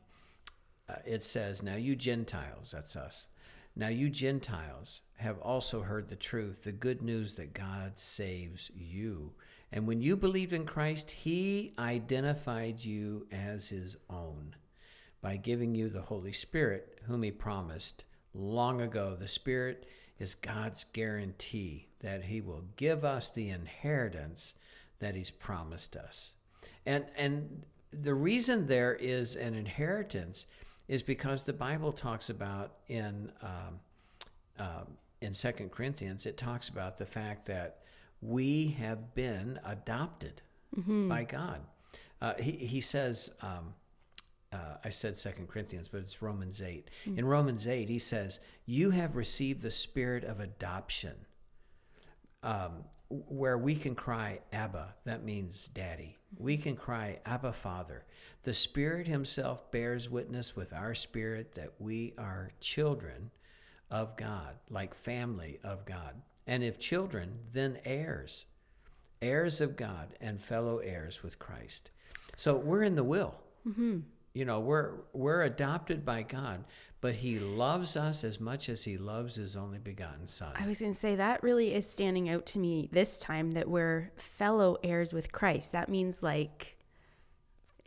Uh, 0.90 0.96
it 1.06 1.24
says, 1.24 1.64
"Now 1.64 1.76
you 1.76 1.96
Gentiles, 1.96 2.72
that's 2.72 2.96
us. 2.96 3.28
Now 3.76 3.88
you 3.88 4.10
Gentiles 4.10 5.04
have 5.18 5.40
also 5.40 5.82
heard 5.82 6.10
the 6.10 6.16
truth, 6.16 6.64
the 6.64 6.74
good 6.74 7.02
news 7.02 7.36
that 7.36 7.54
God 7.54 7.98
saves 7.98 8.70
you." 8.76 9.34
And 9.72 9.88
when 9.88 10.02
you 10.02 10.18
believed 10.18 10.52
in 10.52 10.66
Christ, 10.66 11.12
He 11.12 11.74
identified 11.80 12.84
you 12.84 13.26
as 13.32 13.70
His 13.70 13.96
own 14.10 14.56
by 15.22 15.38
giving 15.38 15.74
you 15.76 15.88
the 15.88 16.02
Holy 16.02 16.34
Spirit, 16.34 17.00
whom 17.04 17.24
He 17.24 17.32
promised 17.32 18.04
long 18.34 18.82
ago. 18.82 19.16
The 19.18 19.28
Spirit 19.28 19.86
is 20.20 20.36
God's 20.36 20.84
guarantee 20.84 21.88
that 22.02 22.24
He 22.26 22.42
will 22.42 22.64
give 22.76 23.04
us 23.06 23.30
the 23.30 23.50
inheritance 23.50 24.56
that 25.00 25.16
He's 25.16 25.32
promised 25.32 25.96
us. 25.96 26.34
And, 26.86 27.06
and 27.16 27.64
the 27.92 28.14
reason 28.14 28.68
there 28.68 28.96
is 28.96 29.36
an 29.36 29.54
inheritance 29.54 30.46
is 30.88 31.04
because 31.04 31.44
the 31.44 31.54
Bible 31.54 31.92
talks 31.92 32.30
about 32.30 32.74
in, 32.88 33.32
um, 33.42 33.80
uh, 34.60 34.84
in 35.22 35.34
2 35.34 35.52
Corinthians, 35.72 36.26
it 36.26 36.38
talks 36.38 36.70
about 36.70 36.98
the 36.98 37.06
fact 37.06 37.46
that 37.46 37.80
we 38.22 38.76
have 38.80 39.14
been 39.16 39.60
adopted 39.66 40.42
mm-hmm. 40.78 41.08
by 41.08 41.24
God. 41.24 41.62
Uh, 42.22 42.34
he, 42.36 42.52
he 42.52 42.82
says, 42.82 43.32
um, 43.42 43.74
uh, 44.54 44.76
I 44.84 44.90
said 44.90 45.18
Second 45.18 45.48
Corinthians, 45.48 45.88
but 45.88 46.02
it's 46.02 46.22
Romans 46.22 46.62
8. 46.62 46.90
Mm-hmm. 47.06 47.20
In 47.20 47.26
Romans 47.26 47.68
8, 47.68 47.90
he 47.90 48.00
says, 48.00 48.40
You 48.66 48.92
have 48.92 49.16
received 49.16 49.62
the 49.62 49.72
spirit 49.72 50.24
of 50.24 50.40
adoption, 50.40 51.16
um, 52.44 52.84
where 53.10 53.58
we 53.58 53.76
can 53.76 53.96
cry, 53.96 54.40
Abba. 54.54 54.96
That 55.04 55.24
means 55.24 55.68
daddy. 55.74 56.18
We 56.38 56.58
can 56.58 56.76
cry, 56.76 57.20
Abba, 57.26 57.54
Father. 57.54 58.06
The 58.44 58.54
Spirit 58.54 59.08
Himself 59.08 59.70
bears 59.72 60.10
witness 60.10 60.56
with 60.56 60.74
our 60.74 60.96
spirit 60.96 61.56
that 61.56 61.74
we 61.80 62.14
are 62.18 62.52
children 62.60 63.32
of 63.90 64.16
God, 64.16 64.56
like 64.70 64.94
family 64.96 65.60
of 65.64 65.86
God. 65.86 66.22
And 66.48 66.64
if 66.64 66.80
children, 66.80 67.40
then 67.52 67.80
heirs, 67.86 68.46
heirs 69.22 69.62
of 69.62 69.76
God 69.76 70.16
and 70.22 70.42
fellow 70.42 70.78
heirs 70.78 71.22
with 71.22 71.38
Christ. 71.38 71.92
So 72.36 72.56
we're 72.56 72.84
in 72.84 72.96
the 72.96 73.04
will. 73.04 73.42
Mm-hmm 73.68 74.00
you 74.34 74.46
know 74.46 74.60
we're 74.60 74.92
we're 75.14 75.42
adopted 75.42 76.06
by 76.06 76.22
god 76.22 76.64
but 77.02 77.16
he 77.16 77.40
loves 77.40 77.98
us 77.98 78.24
as 78.24 78.40
much 78.40 78.70
as 78.70 78.84
he 78.84 78.98
loves 78.98 79.36
his 79.36 79.56
only 79.56 79.80
begotten 79.80 80.28
son 80.28 80.54
i 80.56 80.68
was 80.68 80.80
going 80.80 80.94
to 80.94 81.00
say 81.00 81.16
that 81.16 81.42
really 81.44 81.74
is 81.74 81.90
standing 81.90 82.30
out 82.30 82.46
to 82.46 82.60
me 82.60 82.90
this 82.92 83.18
time 83.20 83.52
that 83.52 83.70
we're 83.70 84.12
fellow 84.16 84.78
heirs 84.84 85.14
with 85.14 85.32
christ 85.32 85.72
that 85.72 85.90
means 85.90 86.24
like 86.24 86.78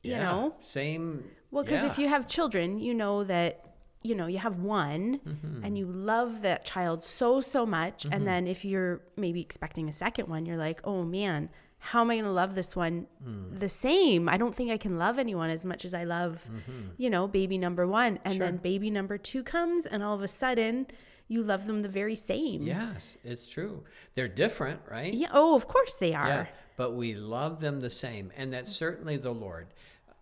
you 0.03 0.13
yeah, 0.13 0.23
know 0.23 0.55
same 0.59 1.25
well 1.51 1.65
because 1.65 1.83
yeah. 1.83 1.91
if 1.91 1.99
you 1.99 2.09
have 2.09 2.27
children 2.27 2.79
you 2.79 2.95
know 2.95 3.25
that 3.25 3.75
you 4.03 4.15
know 4.15 4.27
you 4.27 4.39
have 4.39 4.59
one 4.59 5.19
mm-hmm. 5.27 5.65
and 5.65 5.79
you 5.79 5.87
love 5.87 6.43
that 6.43 6.65
child 6.65 7.03
so 7.03 7.41
so 7.41 7.65
much 7.65 8.05
mm-hmm. 8.05 8.13
and 8.13 8.27
then 8.27 8.47
if 8.47 8.65
you're 8.65 9.01
maybe 9.17 9.41
expecting 9.41 9.89
a 9.89 9.93
second 9.93 10.29
one 10.29 10.45
you're 10.45 10.59
like 10.59 10.81
oh 10.85 11.03
man 11.03 11.49
how 11.85 12.01
am 12.01 12.11
I 12.11 12.15
going 12.15 12.25
to 12.25 12.31
love 12.31 12.55
this 12.55 12.75
one 12.75 13.07
mm. 13.23 13.61
the 13.61 13.69
same? 13.69 14.27
I 14.27 14.39
don't 14.39 14.55
think 14.55 14.71
I 14.71 14.79
can 14.79 14.97
love 14.97 15.19
anyone 15.19 15.51
as 15.51 15.67
much 15.67 15.85
as 15.85 15.93
I 15.93 16.05
love, 16.05 16.49
mm-hmm. 16.51 16.93
you 16.97 17.11
know, 17.11 17.29
baby 17.29 17.59
number 17.59 17.87
one. 17.87 18.19
And 18.25 18.37
sure. 18.37 18.47
then 18.47 18.57
baby 18.57 18.89
number 18.89 19.19
two 19.19 19.43
comes, 19.43 19.85
and 19.85 20.03
all 20.03 20.15
of 20.15 20.23
a 20.23 20.29
sudden, 20.29 20.87
you 21.29 21.43
love 21.43 21.67
them 21.67 21.83
the 21.83 21.91
very 21.91 22.15
same. 22.15 22.63
Yes, 22.63 23.19
it's 23.23 23.47
true. 23.47 23.85
They're 24.15 24.29
different, 24.29 24.81
right? 24.91 25.13
Yeah. 25.13 25.29
Oh, 25.35 25.55
of 25.55 25.69
course 25.69 25.93
they 25.97 26.15
are. 26.15 26.27
Yeah, 26.27 26.47
but 26.79 26.95
we 26.95 27.13
love 27.15 27.61
them 27.61 27.81
the 27.81 27.91
same. 27.91 28.33
And 28.35 28.51
that's 28.51 28.73
certainly 28.73 29.19
the 29.19 29.35
Lord. 29.35 29.67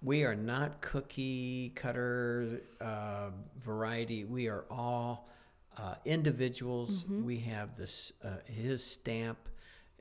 We 0.03 0.25
are 0.25 0.35
not 0.35 0.81
cookie 0.81 1.71
cutter 1.77 2.61
uh, 2.81 3.31
variety. 3.57 4.25
We 4.25 4.49
are 4.49 4.65
all 4.69 5.29
uh, 5.79 5.95
individuals. 6.05 7.05
Mm-hmm. 7.05 7.25
We 7.25 7.39
have 7.39 7.77
this 7.77 8.15
uh, 8.25 8.31
His 8.47 8.85
stamp 8.85 9.39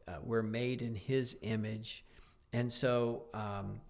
uh, 0.07 0.13
we're 0.23 0.41
made 0.41 0.81
in 0.81 0.95
His 0.95 1.37
image, 1.41 2.03
and 2.53 2.71
so 2.71 3.23
um, 3.33 3.81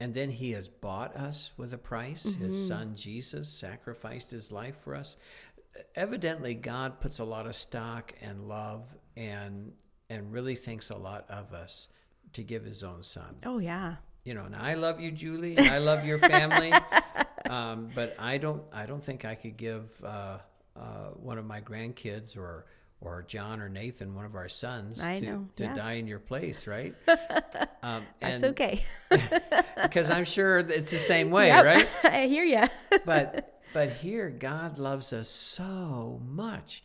and 0.00 0.14
then 0.14 0.30
He 0.30 0.52
has 0.52 0.68
bought 0.68 1.16
us 1.16 1.50
with 1.56 1.72
a 1.72 1.78
price. 1.78 2.24
Mm-hmm. 2.24 2.44
His 2.44 2.66
Son 2.68 2.94
Jesus 2.94 3.48
sacrificed 3.48 4.30
His 4.30 4.52
life 4.52 4.76
for 4.78 4.94
us. 4.94 5.16
Evidently, 5.94 6.54
God 6.54 7.00
puts 7.00 7.18
a 7.18 7.24
lot 7.24 7.46
of 7.46 7.54
stock 7.54 8.12
and 8.20 8.48
love 8.48 8.94
and 9.16 9.72
and 10.10 10.32
really 10.32 10.54
thinks 10.54 10.90
a 10.90 10.96
lot 10.96 11.26
of 11.28 11.52
us 11.52 11.88
to 12.32 12.42
give 12.42 12.64
His 12.64 12.82
own 12.82 13.02
Son. 13.02 13.36
Oh 13.44 13.58
yeah. 13.58 13.96
You 14.24 14.34
know, 14.34 14.44
and 14.44 14.54
I 14.54 14.74
love 14.74 15.00
you, 15.00 15.10
Julie. 15.10 15.58
I 15.58 15.78
love 15.78 16.04
your 16.04 16.18
family, 16.18 16.70
um, 17.48 17.88
but 17.94 18.14
I 18.18 18.36
don't. 18.36 18.62
I 18.72 18.84
don't 18.84 19.02
think 19.02 19.24
I 19.24 19.34
could 19.34 19.56
give 19.56 19.90
uh, 20.04 20.38
uh, 20.76 20.80
one 21.14 21.38
of 21.38 21.46
my 21.46 21.62
grandkids 21.62 22.36
or 22.36 22.66
or 23.00 23.22
John 23.22 23.60
or 23.60 23.68
Nathan, 23.68 24.14
one 24.14 24.24
of 24.24 24.34
our 24.34 24.48
sons, 24.48 25.00
I 25.00 25.20
to, 25.20 25.26
know. 25.26 25.48
to 25.56 25.64
yeah. 25.64 25.74
die 25.74 25.92
in 25.92 26.06
your 26.06 26.18
place, 26.18 26.66
right? 26.66 26.94
Um, 27.80 28.04
That's 28.20 28.42
okay. 28.42 28.84
because 29.82 30.10
I'm 30.10 30.24
sure 30.24 30.58
it's 30.58 30.90
the 30.90 30.98
same 30.98 31.30
way, 31.30 31.46
yep. 31.46 31.64
right? 31.64 31.88
I 32.12 32.26
hear 32.26 32.42
you. 32.42 32.64
but 33.04 33.60
but 33.72 33.92
here, 33.92 34.30
God 34.30 34.78
loves 34.78 35.12
us 35.12 35.28
so 35.28 36.20
much. 36.26 36.82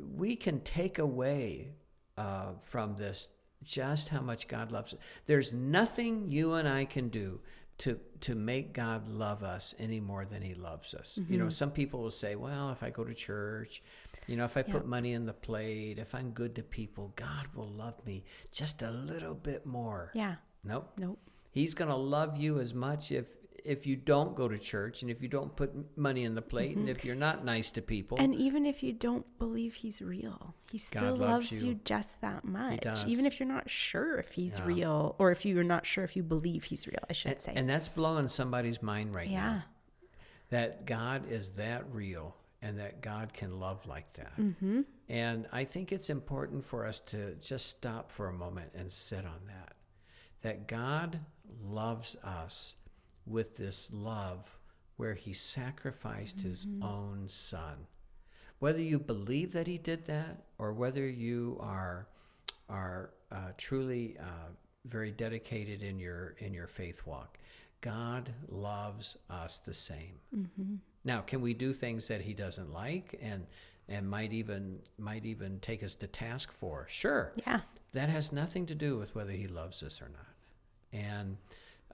We 0.00 0.34
can 0.34 0.60
take 0.62 0.98
away 0.98 1.74
uh, 2.18 2.54
from 2.58 2.96
this 2.96 3.28
just 3.62 4.08
how 4.08 4.20
much 4.20 4.48
God 4.48 4.72
loves 4.72 4.94
us. 4.94 5.00
There's 5.26 5.52
nothing 5.52 6.30
you 6.30 6.54
and 6.54 6.68
I 6.68 6.84
can 6.84 7.08
do 7.08 7.40
to 7.78 7.98
to 8.20 8.34
make 8.34 8.72
God 8.72 9.08
love 9.08 9.42
us 9.42 9.74
any 9.78 10.00
more 10.00 10.24
than 10.24 10.42
He 10.42 10.54
loves 10.54 10.94
us. 10.94 11.18
Mm-hmm. 11.20 11.32
You 11.32 11.38
know, 11.38 11.44
mm-hmm. 11.46 11.50
some 11.50 11.70
people 11.70 12.00
will 12.00 12.10
say, 12.10 12.36
"Well, 12.36 12.70
if 12.70 12.82
I 12.82 12.90
go 12.90 13.04
to 13.04 13.14
church." 13.14 13.82
You 14.28 14.36
know, 14.36 14.44
if 14.44 14.56
I 14.56 14.60
yeah. 14.66 14.72
put 14.72 14.86
money 14.86 15.14
in 15.14 15.26
the 15.26 15.32
plate, 15.32 15.98
if 15.98 16.14
I'm 16.14 16.30
good 16.30 16.54
to 16.54 16.62
people, 16.62 17.12
God 17.16 17.48
will 17.54 17.68
love 17.68 17.96
me 18.06 18.24
just 18.52 18.82
a 18.82 18.90
little 18.90 19.34
bit 19.34 19.66
more. 19.66 20.12
Yeah. 20.14 20.36
Nope. 20.64 20.92
Nope. 20.96 21.18
He's 21.50 21.74
going 21.74 21.90
to 21.90 21.96
love 21.96 22.38
you 22.38 22.60
as 22.60 22.72
much 22.72 23.10
if 23.12 23.34
if 23.64 23.86
you 23.86 23.96
don't 23.96 24.34
go 24.34 24.48
to 24.48 24.58
church 24.58 25.02
and 25.02 25.10
if 25.10 25.22
you 25.22 25.28
don't 25.28 25.54
put 25.54 25.96
money 25.96 26.24
in 26.24 26.34
the 26.34 26.42
plate 26.42 26.72
mm-hmm. 26.72 26.80
and 26.80 26.88
if 26.88 27.04
you're 27.04 27.14
not 27.14 27.44
nice 27.44 27.70
to 27.72 27.82
people. 27.82 28.18
And 28.18 28.34
even 28.34 28.66
if 28.66 28.82
you 28.82 28.92
don't 28.92 29.26
believe 29.38 29.74
he's 29.74 30.02
real, 30.02 30.54
he 30.70 30.78
still 30.78 31.16
loves, 31.16 31.20
loves 31.20 31.64
you. 31.64 31.70
you. 31.70 31.80
just 31.84 32.20
that 32.20 32.44
much. 32.44 32.86
Even 33.06 33.26
if 33.26 33.38
you're 33.38 33.48
not 33.48 33.68
sure 33.68 34.16
if 34.16 34.32
he's 34.32 34.58
yeah. 34.58 34.64
real 34.64 35.16
or 35.18 35.30
if 35.30 35.44
you're 35.44 35.64
not 35.64 35.86
sure 35.86 36.04
if 36.04 36.16
you 36.16 36.22
believe 36.22 36.64
he's 36.64 36.86
real, 36.86 37.04
I 37.08 37.12
should 37.12 37.32
and, 37.32 37.40
say. 37.40 37.52
And 37.54 37.68
that's 37.68 37.88
blowing 37.88 38.28
somebody's 38.28 38.82
mind 38.82 39.14
right 39.14 39.28
yeah. 39.28 39.50
now. 39.50 39.64
That 40.50 40.84
God 40.86 41.30
is 41.30 41.52
that 41.52 41.84
real 41.92 42.36
and 42.60 42.78
that 42.78 43.00
God 43.00 43.32
can 43.32 43.58
love 43.58 43.86
like 43.86 44.12
that. 44.14 44.38
Mm-hmm. 44.38 44.82
And 45.08 45.46
I 45.52 45.64
think 45.64 45.92
it's 45.92 46.10
important 46.10 46.64
for 46.64 46.86
us 46.86 47.00
to 47.00 47.34
just 47.34 47.66
stop 47.66 48.10
for 48.10 48.28
a 48.28 48.32
moment 48.32 48.72
and 48.74 48.90
sit 48.90 49.24
on 49.24 49.40
that. 49.46 49.74
That 50.42 50.68
God 50.68 51.20
loves 51.62 52.16
us 52.24 52.76
with 53.26 53.56
this 53.56 53.92
love 53.92 54.56
where 54.96 55.14
he 55.14 55.32
sacrificed 55.32 56.38
mm-hmm. 56.38 56.50
his 56.50 56.66
own 56.82 57.24
son. 57.28 57.86
Whether 58.58 58.82
you 58.82 58.98
believe 58.98 59.52
that 59.52 59.66
he 59.66 59.78
did 59.78 60.06
that 60.06 60.44
or 60.58 60.72
whether 60.72 61.08
you 61.08 61.58
are 61.60 62.06
are 62.68 63.10
uh, 63.30 63.52
truly 63.58 64.16
uh, 64.18 64.50
very 64.86 65.10
dedicated 65.10 65.82
in 65.82 65.98
your 65.98 66.34
in 66.38 66.54
your 66.54 66.66
faith 66.66 67.06
walk, 67.06 67.38
God 67.80 68.32
loves 68.48 69.16
us 69.28 69.58
the 69.58 69.74
same. 69.74 70.20
Mm-hmm. 70.34 70.76
Now, 71.04 71.20
can 71.20 71.40
we 71.40 71.52
do 71.52 71.72
things 71.72 72.08
that 72.08 72.22
He 72.22 72.32
doesn't 72.32 72.72
like 72.72 73.18
and 73.20 73.46
and 73.88 74.08
might 74.08 74.32
even 74.32 74.78
might 74.98 75.26
even 75.26 75.58
take 75.60 75.82
us 75.82 75.94
to 75.96 76.06
task 76.06 76.52
for? 76.52 76.86
Sure. 76.88 77.32
Yeah. 77.46 77.60
That 77.92 78.08
has 78.08 78.32
nothing 78.32 78.66
to 78.66 78.74
do 78.74 78.96
with 78.96 79.14
whether 79.14 79.32
He 79.32 79.48
loves 79.48 79.82
us 79.82 80.00
or 80.00 80.08
not. 80.08 80.98
And 80.98 81.36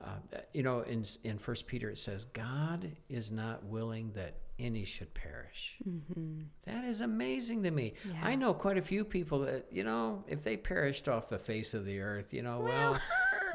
uh, 0.00 0.38
you 0.52 0.62
know, 0.62 0.80
in 0.80 1.04
in 1.24 1.38
First 1.38 1.66
Peter 1.66 1.90
it 1.90 1.98
says, 1.98 2.24
"God 2.26 2.90
is 3.08 3.32
not 3.32 3.64
willing 3.64 4.12
that 4.12 4.36
any 4.58 4.84
should 4.84 5.12
perish." 5.12 5.76
Mm-hmm. 5.88 6.42
That 6.66 6.84
is 6.84 7.00
amazing 7.00 7.64
to 7.64 7.70
me. 7.70 7.94
Yeah. 8.04 8.14
I 8.22 8.36
know 8.36 8.54
quite 8.54 8.78
a 8.78 8.82
few 8.82 9.04
people 9.04 9.40
that 9.40 9.66
you 9.72 9.84
know, 9.84 10.24
if 10.28 10.44
they 10.44 10.56
perished 10.56 11.08
off 11.08 11.28
the 11.28 11.38
face 11.38 11.74
of 11.74 11.84
the 11.84 12.00
earth, 12.00 12.32
you 12.32 12.42
know, 12.42 12.60
well, 12.60 13.00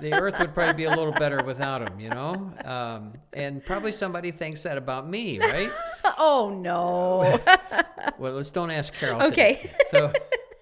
the 0.02 0.14
earth 0.14 0.38
would 0.40 0.54
probably 0.54 0.74
be 0.74 0.84
a 0.84 0.90
little 0.90 1.14
better 1.14 1.44
without 1.44 1.86
them, 1.86 2.00
you 2.00 2.10
know. 2.10 2.54
Um, 2.66 3.14
and 3.32 3.64
probably 3.64 3.92
somebody 3.92 4.32
thinks 4.32 4.64
that 4.64 4.78
about 4.78 5.10
me, 5.10 5.40
right? 5.40 5.72
oh 6.18 6.58
no. 6.62 7.40
well, 8.18 8.34
let's 8.34 8.52
don't 8.52 8.72
ask 8.72 8.94
Carol. 8.94 9.24
Okay. 9.24 9.56
Today. 9.56 9.76
So, 9.88 10.14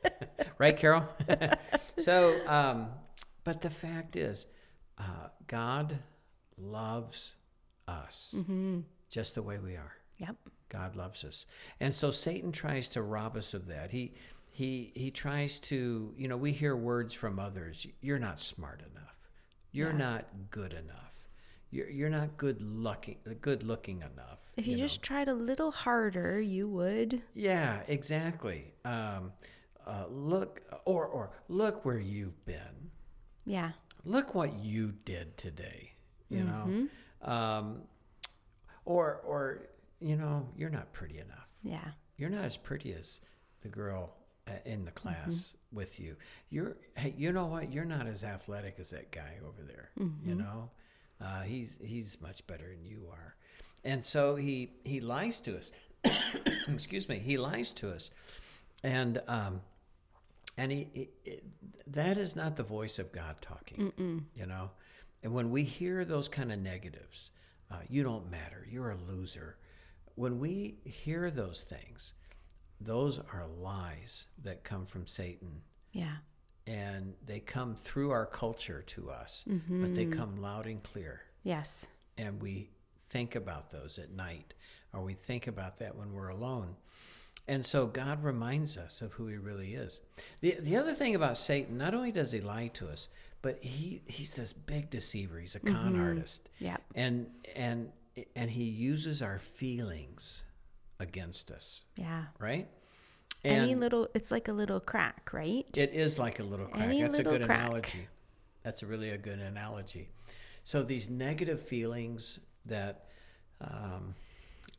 right, 0.60 0.78
Carol. 0.78 1.08
so, 1.98 2.40
um, 2.48 2.88
but 3.44 3.62
the 3.62 3.70
fact 3.70 4.16
is 4.16 4.46
uh, 5.02 5.28
God 5.48 6.00
loves 6.58 7.36
us 7.88 8.36
mm-hmm. 8.38 8.82
just 9.10 9.36
the 9.36 9.42
way 9.42 9.58
we 9.58 9.76
are. 9.76 9.94
Yep. 10.20 10.36
God 10.70 10.96
loves 10.96 11.26
us. 11.26 11.46
And 11.80 11.94
so 11.94 12.12
Satan 12.12 12.52
tries 12.52 12.88
to 12.90 13.02
rob 13.02 13.36
us 13.36 13.54
of 13.54 13.68
that. 13.68 13.92
He 13.92 14.14
he 14.52 14.92
he 14.96 15.12
tries 15.12 15.60
to, 15.62 16.14
you 16.16 16.28
know, 16.28 16.38
we 16.38 16.52
hear 16.52 16.76
words 16.76 17.14
from 17.14 17.40
others, 17.40 17.88
you're 18.02 18.20
not 18.20 18.40
smart 18.40 18.82
enough. 18.92 19.30
You're 19.72 19.92
yeah. 19.92 19.98
not 19.98 20.26
good 20.52 20.74
enough. 20.74 21.28
You're 21.72 21.90
you're 21.90 22.10
not 22.10 22.38
good 22.38 22.62
looking 22.62 23.18
good 23.42 23.64
looking 23.64 23.98
enough. 23.98 24.52
If 24.58 24.68
you, 24.68 24.74
you 24.74 24.84
just 24.84 25.02
know. 25.02 25.08
tried 25.08 25.28
a 25.28 25.34
little 25.34 25.72
harder, 25.72 26.40
you 26.40 26.68
would. 26.68 27.22
Yeah, 27.34 27.82
exactly. 27.88 28.74
Um, 28.86 29.32
uh, 29.88 30.06
look 30.10 30.62
or 30.86 31.08
or 31.08 31.32
look 31.48 31.84
where 31.84 32.00
you've 32.00 32.46
been. 32.46 32.92
Yeah 33.46 33.72
look 34.06 34.36
what 34.36 34.54
you 34.60 34.94
did 35.06 35.38
today, 35.38 35.94
you 36.30 36.44
mm-hmm. 36.44 36.86
know? 37.24 37.32
Um, 37.32 37.82
or, 38.86 39.22
or, 39.26 39.70
you 40.00 40.16
know, 40.16 40.48
you're 40.58 40.70
not 40.70 40.92
pretty 40.94 41.20
enough. 41.20 41.48
Yeah. 41.64 41.88
You're 42.18 42.30
not 42.30 42.46
as 42.46 42.58
pretty 42.58 42.94
as 42.94 43.22
the 43.62 43.70
girl 43.70 44.16
uh, 44.48 44.54
in 44.66 44.86
the 44.86 44.92
class 44.92 45.56
mm-hmm. 45.56 45.78
with 45.78 46.00
you. 46.00 46.16
You're, 46.50 46.78
hey, 46.96 47.14
you 47.18 47.32
know 47.32 47.46
what? 47.46 47.72
You're 47.72 47.86
not 47.86 48.08
as 48.08 48.24
athletic 48.24 48.76
as 48.80 48.90
that 48.92 49.12
guy 49.12 49.38
over 49.48 49.62
there, 49.66 49.92
mm-hmm. 50.00 50.30
you 50.30 50.36
know? 50.36 50.70
Uh, 51.20 51.42
he's, 51.42 51.78
he's 51.84 52.20
much 52.22 52.46
better 52.48 52.68
than 52.68 52.84
you 52.84 53.08
are. 53.12 53.36
And 53.84 54.04
so 54.04 54.36
he, 54.36 54.72
he 54.84 55.00
lies 55.00 55.40
to 55.42 55.58
us. 55.58 55.72
Excuse 56.68 57.08
me. 57.08 57.20
He 57.20 57.38
lies 57.38 57.74
to 57.74 57.92
us. 57.92 58.10
And, 58.84 59.22
um, 59.28 59.62
and 60.62 60.72
he, 60.72 60.88
he, 60.94 61.40
that 61.88 62.20
is 62.20 62.36
not 62.36 62.56
the 62.56 62.64
voice 62.64 63.00
of 63.00 63.12
God 63.12 63.38
talking, 63.42 63.92
Mm-mm. 63.98 64.24
you 64.36 64.46
know. 64.46 64.70
And 65.24 65.34
when 65.34 65.50
we 65.50 65.64
hear 65.64 66.06
those 66.06 66.28
kind 66.28 66.52
of 66.52 66.60
negatives, 66.60 67.32
uh, 67.72 67.78
you 67.90 68.04
don't 68.04 68.30
matter, 68.30 68.68
you're 68.70 68.92
a 68.92 68.98
loser. 69.10 69.58
When 70.14 70.40
we 70.40 70.78
hear 70.86 71.32
those 71.32 71.62
things, 71.62 72.14
those 72.80 73.18
are 73.18 73.48
lies 73.60 74.28
that 74.44 74.64
come 74.64 74.86
from 74.86 75.08
Satan. 75.08 75.62
Yeah. 75.94 76.18
And 76.68 77.16
they 77.26 77.40
come 77.40 77.76
through 77.76 78.12
our 78.12 78.28
culture 78.28 78.84
to 78.84 79.10
us, 79.10 79.44
mm-hmm. 79.50 79.82
but 79.82 79.96
they 79.96 80.06
come 80.06 80.44
loud 80.44 80.68
and 80.68 80.84
clear. 80.84 81.22
Yes. 81.42 81.88
And 82.20 82.40
we 82.40 82.70
think 83.10 83.36
about 83.36 83.72
those 83.72 83.98
at 83.98 84.12
night, 84.12 84.54
or 84.94 85.02
we 85.02 85.16
think 85.16 85.48
about 85.48 85.80
that 85.80 85.96
when 85.96 86.14
we're 86.14 86.30
alone. 86.30 86.76
And 87.48 87.66
so 87.66 87.88
God 87.88 88.24
reminds 88.24 88.78
us 88.78 89.02
of 89.02 89.14
who 89.14 89.28
he 89.28 89.36
really 89.36 89.74
is. 89.74 90.02
The, 90.42 90.58
the 90.62 90.78
other 90.78 90.94
thing 90.94 91.16
about 91.16 91.38
Satan, 91.38 91.78
not 91.78 91.94
only 91.94 92.12
does 92.12 92.32
he 92.32 92.40
lie 92.40 92.68
to 92.76 92.88
us, 92.88 93.10
but 93.42 93.62
he, 93.62 94.02
he's 94.06 94.36
this 94.36 94.54
big 94.54 94.90
deceiver. 94.90 95.40
He's 95.40 95.56
a 95.56 95.60
con 95.60 95.94
mm-hmm. 95.94 96.02
artist. 96.02 96.50
Yeah. 96.60 96.78
And 96.96 97.28
and 97.56 97.92
and 98.36 98.52
he 98.52 98.66
uses 98.66 99.22
our 99.22 99.40
feelings 99.40 100.44
against 101.00 101.50
us. 101.50 101.82
Yeah. 101.98 102.26
Right? 102.40 102.68
And 103.44 103.64
Any 103.64 103.76
little 103.76 104.08
it's 104.14 104.30
like 104.30 104.48
a 104.48 104.54
little 104.54 104.80
crack, 104.80 105.32
right? 105.34 105.66
It 105.76 105.94
is 105.94 106.20
like 106.20 106.40
a 106.40 106.44
little 106.44 106.68
crack. 106.68 106.84
Any 106.84 107.02
That's 107.02 107.18
a 107.18 107.24
good 107.24 107.44
crack. 107.44 107.60
analogy. 107.60 108.08
That's 108.64 108.84
a 108.84 108.86
really 108.86 109.10
a 109.10 109.18
good 109.18 109.40
analogy. 109.40 110.10
So 110.64 110.84
these 110.84 111.10
negative 111.10 111.60
feelings 111.60 112.40
that 112.68 113.06
um, 113.60 114.14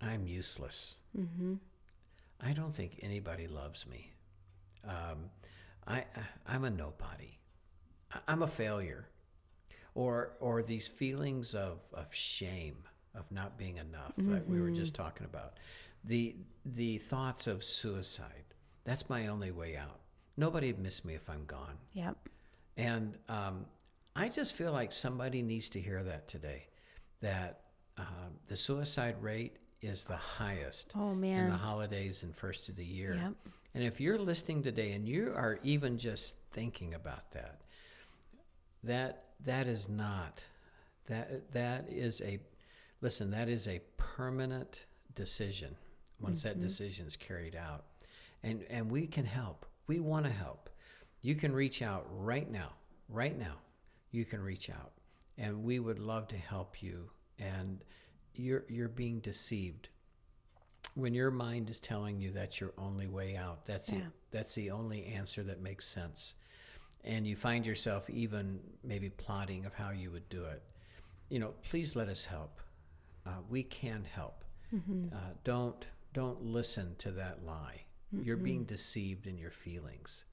I'm 0.01 0.29
useless. 0.29 0.95
Mm-hmm 1.19 1.55
I 2.45 2.53
don't 2.53 2.75
think 2.75 2.99
anybody 3.03 3.47
loves 3.47 3.87
me. 3.87 4.13
Um, 4.85 5.31
I, 5.87 6.05
I'm 6.47 6.65
a 6.65 6.71
nobody. 6.71 7.39
I'm 8.27 8.43
a 8.43 8.49
failure. 8.49 9.09
Or, 9.95 10.33
or 10.41 10.63
these 10.63 10.89
feelings 10.89 11.55
of, 11.55 11.81
of 11.93 12.13
shame, 12.15 12.79
of 13.15 13.31
not 13.31 13.59
being 13.59 13.77
enough 13.77 14.17
mm-hmm. 14.19 14.33
that 14.33 14.49
we 14.49 14.61
were 14.61 14.71
just 14.71 14.95
mm-hmm. 14.95 15.03
talking 15.03 15.27
about. 15.27 15.59
The, 16.05 16.37
the 16.65 16.99
thoughts 16.99 17.47
of 17.47 17.63
suicide. 17.63 18.55
That's 18.85 19.09
my 19.09 19.29
only 19.29 19.51
way 19.51 19.77
out. 19.77 20.01
Nobody 20.37 20.73
would 20.73 20.83
miss 20.83 21.05
me 21.05 21.15
if 21.15 21.29
I'm 21.29 21.45
gone. 21.45 21.77
Yep. 21.93 22.17
And 22.77 23.19
um, 23.29 23.67
I 24.17 24.29
just 24.29 24.55
feel 24.55 24.73
like 24.73 24.93
somebody 24.93 25.43
needs 25.43 25.69
to 25.71 25.81
hear 25.81 26.03
that 26.03 26.27
today 26.27 26.69
that 27.21 27.61
uh, 27.97 28.31
the 28.47 28.57
suicide 28.57 29.17
rate 29.21 29.59
is 29.83 30.05
the 30.05 30.17
highest 30.17 30.93
oh, 30.95 31.15
man. 31.15 31.47
in 31.47 31.51
the 31.51 31.57
holidays 31.57 32.23
and 32.23 32.35
first 32.35 32.69
of 32.69 32.77
the 32.77 32.85
year. 32.85 33.19
Yep. 33.21 33.33
And 33.75 33.85
if 33.85 34.01
you're 34.01 34.19
listening 34.19 34.63
today 34.63 34.93
and 34.93 35.07
you 35.07 35.33
are 35.35 35.59
even 35.63 35.99
just 35.99 36.37
thinking 36.53 36.95
about 36.95 37.33
that, 37.33 37.61
that 38.85 39.25
that 39.45 39.67
is 39.67 39.89
not 39.89 40.45
that 41.07 41.53
that 41.53 41.87
is 41.89 42.21
a 42.23 42.39
listen, 43.01 43.31
that 43.31 43.49
is 43.49 43.67
a 43.67 43.81
permanent 43.97 44.85
decision 45.15 45.77
once 46.21 46.41
mm-hmm. 46.41 46.49
that 46.49 46.61
decision 46.61 47.07
is 47.07 47.17
carried 47.17 47.57
out. 47.57 47.85
And 48.43 48.65
and 48.71 48.91
we 48.91 49.07
can 49.07 49.25
help. 49.25 49.67
We 49.87 50.01
want 50.01 50.27
to 50.27 50.33
help. 50.33 50.71
You 51.23 51.35
can 51.35 51.53
reach 51.53 51.83
out 51.83 52.07
right 52.11 52.51
now. 52.51 52.71
Right 53.09 53.39
now. 53.39 53.57
You 54.11 54.25
can 54.25 54.43
reach 54.43 54.71
out. 54.71 54.93
And 55.39 55.65
we 55.65 55.79
would 55.79 55.99
love 55.99 56.29
to 56.29 56.37
help 56.37 56.83
you 56.83 57.11
and 57.39 57.83
you're 58.35 58.65
you're 58.69 58.89
being 58.89 59.21
deceived. 59.21 59.89
When 60.95 61.15
your 61.15 61.31
mind 61.31 61.71
is 61.71 61.81
telling 61.81 62.21
you 62.21 62.31
that's 62.33 62.61
your 62.61 62.73
only 62.77 63.07
way 63.07 63.37
out 63.37 63.65
that's 63.65 63.91
yeah. 63.91 63.99
the, 63.99 64.05
that's 64.31 64.55
the 64.55 64.71
only 64.71 65.07
answer 65.07 65.43
that 65.45 65.61
makes 65.61 65.87
sense. 65.87 66.35
And 67.05 67.27
you 67.27 67.35
find 67.35 67.67
yourself 67.67 68.09
even 68.11 68.61
maybe 68.85 69.11
plotting 69.11 69.65
of 69.65 69.75
how 69.75 69.91
you 69.91 70.11
would 70.11 70.29
do 70.29 70.45
it. 70.45 70.63
You 71.29 71.39
know 71.39 71.55
please 71.69 71.97
let 71.97 72.09
us 72.09 72.25
help. 72.25 72.61
Uh, 73.27 73.41
we 73.49 73.63
can 73.63 74.05
help. 74.05 74.45
Mm-hmm. 74.75 75.15
uh, 75.15 75.35
don't 75.45 75.87
don't 76.15 76.43
listen 76.43 76.95
to 76.99 77.11
that 77.13 77.45
lie. 77.45 77.83
Mm 78.15 78.27
you're 78.27 78.37
being 78.37 78.65
deceived 78.65 79.27
in 79.27 79.39
your 79.39 79.51
feelings. 79.51 80.27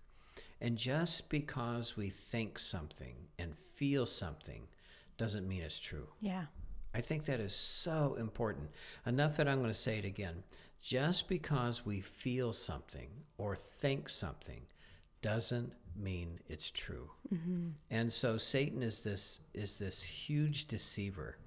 And 0.60 0.78
just 0.78 1.30
because 1.30 1.96
we 1.96 2.10
think 2.10 2.60
something 2.60 3.16
and 3.38 3.58
feel 3.58 4.06
something 4.06 4.68
doesn't 5.18 5.48
mean 5.48 5.62
it's 5.62 5.80
true. 5.80 6.10
Yeah 6.20 6.48
I 6.93 7.02
think 7.02 7.25
that 7.25 7.39
is 7.39 7.54
so 7.54 8.15
important. 8.19 8.69
Enough 9.06 9.38
that 9.38 9.47
I'm 9.47 9.60
going 9.60 9.69
to 9.69 9.73
say 9.73 9.99
it 9.99 10.06
again. 10.06 10.43
Just 10.82 11.28
because 11.28 11.86
we 11.86 11.99
feel 11.99 12.54
something 12.54 13.10
or 13.38 13.56
think 13.56 14.08
something 14.10 14.62
doesn't 15.21 15.73
mean 15.95 16.39
it's 16.47 16.71
true. 16.71 17.10
Mm-hmm. 17.34 17.69
And 17.91 18.12
so 18.12 18.38
Satan 18.38 18.82
is 18.82 19.02
this 19.02 19.41
is 19.54 19.78
this 19.78 20.02
huge 20.02 20.65
deceiver. 20.65 21.38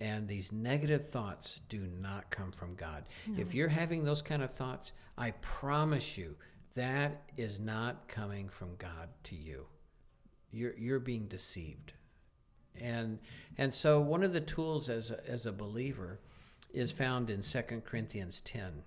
And 0.00 0.26
these 0.26 0.50
negative 0.50 1.08
thoughts 1.08 1.60
do 1.68 1.86
not 2.00 2.30
come 2.30 2.50
from 2.50 2.74
God. 2.74 3.04
No. 3.28 3.40
If 3.40 3.54
you're 3.54 3.68
having 3.68 4.02
those 4.02 4.22
kind 4.22 4.42
of 4.42 4.50
thoughts, 4.50 4.92
I 5.16 5.30
promise 5.42 6.18
you 6.18 6.34
that 6.74 7.22
is 7.36 7.60
not 7.60 8.08
coming 8.08 8.48
from 8.48 8.74
God 8.78 9.10
to 9.24 9.36
you. 9.36 9.66
You're 10.50 10.74
you're 10.76 10.98
being 10.98 11.26
deceived 11.26 11.92
and 12.80 13.18
and 13.58 13.72
so 13.74 14.00
one 14.00 14.22
of 14.22 14.32
the 14.32 14.40
tools 14.40 14.88
as 14.88 15.10
a, 15.10 15.28
as 15.28 15.46
a 15.46 15.52
believer 15.52 16.20
is 16.72 16.90
found 16.90 17.28
in 17.28 17.42
2 17.42 17.62
Corinthians 17.84 18.40
10 18.40 18.82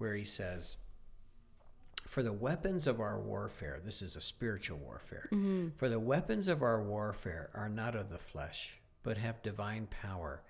where 0.00 0.14
he 0.14 0.24
says, 0.24 0.78
For 2.06 2.22
the 2.22 2.32
weapons 2.32 2.86
of 2.86 3.00
our 3.00 3.20
warfare, 3.20 3.80
this 3.84 4.00
is 4.00 4.16
a 4.16 4.20
spiritual 4.20 4.78
warfare, 4.78 5.28
mm-hmm. 5.30 5.68
for 5.76 5.90
the 5.90 6.00
weapons 6.00 6.48
of 6.48 6.62
our 6.62 6.82
warfare 6.82 7.50
are 7.54 7.68
not 7.68 7.94
of 7.94 8.08
the 8.08 8.18
flesh, 8.18 8.80
but 9.02 9.18
have 9.18 9.42
divine 9.42 9.86
power 9.90 10.42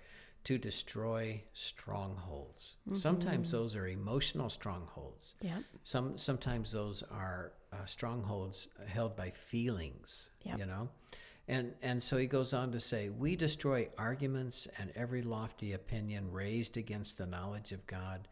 to 0.45 0.57
destroy 0.57 1.43
strongholds. 1.51 2.77
Mm-hmm. 2.87 2.95
Sometimes 2.95 3.51
those 3.51 3.75
are 3.75 3.87
emotional 3.87 4.49
strongholds. 4.49 5.35
Yeah. 5.41 5.59
Some 5.83 6.17
sometimes 6.17 6.71
those 6.71 7.03
are 7.11 7.51
uh, 7.73 7.85
strongholds 7.85 8.69
held 8.87 9.17
by 9.17 9.31
feelings. 9.31 10.29
You 10.57 10.65
know, 10.65 10.89
and 11.47 11.73
and 11.81 12.01
so 12.01 12.17
he 12.17 12.27
goes 12.27 12.53
on 12.53 12.71
to 12.71 12.79
say, 12.79 13.09
we 13.09 13.35
destroy 13.35 13.89
arguments 13.97 14.67
and 14.77 14.91
every 14.95 15.21
lofty 15.21 15.73
opinion 15.73 16.31
raised 16.31 16.77
against 16.77 17.17
the 17.17 17.25
knowledge 17.25 17.71
of 17.71 17.85
God, 17.87 18.27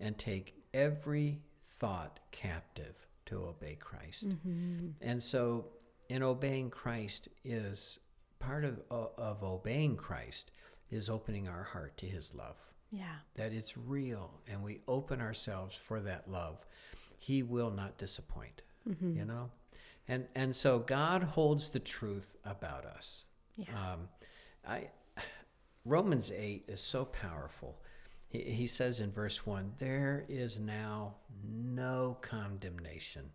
and 0.00 0.16
take 0.18 0.54
every 0.74 1.40
thought 1.60 2.20
captive 2.30 3.06
to 3.26 3.44
obey 3.44 3.76
Christ. 3.78 4.28
Mm-hmm. 4.28 4.88
And 5.00 5.22
so, 5.22 5.66
in 6.08 6.22
obeying 6.22 6.70
Christ 6.70 7.28
is 7.44 7.98
part 8.38 8.64
of 8.64 8.80
of 8.90 9.42
obeying 9.42 9.96
Christ 9.96 10.50
is 10.90 11.08
opening 11.08 11.48
our 11.48 11.62
heart 11.62 11.96
to 11.98 12.06
his 12.06 12.34
love. 12.34 12.58
Yeah. 12.90 13.16
That 13.36 13.52
it's 13.52 13.78
real 13.78 14.30
and 14.46 14.62
we 14.62 14.80
open 14.86 15.20
ourselves 15.20 15.74
for 15.74 16.00
that 16.00 16.30
love. 16.30 16.66
He 17.18 17.42
will 17.42 17.70
not 17.70 17.96
disappoint. 17.96 18.62
Mm-hmm. 18.86 19.16
You 19.16 19.24
know? 19.24 19.50
And 20.08 20.26
and 20.34 20.54
so 20.54 20.78
God 20.78 21.22
holds 21.22 21.70
the 21.70 21.78
truth 21.78 22.36
about 22.44 22.84
us. 22.84 23.24
Yeah. 23.56 23.92
Um, 23.92 24.08
I 24.66 24.88
Romans 25.84 26.30
8 26.30 26.64
is 26.68 26.80
so 26.80 27.04
powerful. 27.04 27.80
He, 28.28 28.40
he 28.40 28.66
says 28.66 29.00
in 29.00 29.10
verse 29.10 29.44
1 29.46 29.74
there 29.78 30.24
is 30.28 30.58
now 30.58 31.16
no 31.44 32.16
condemnation 32.20 33.30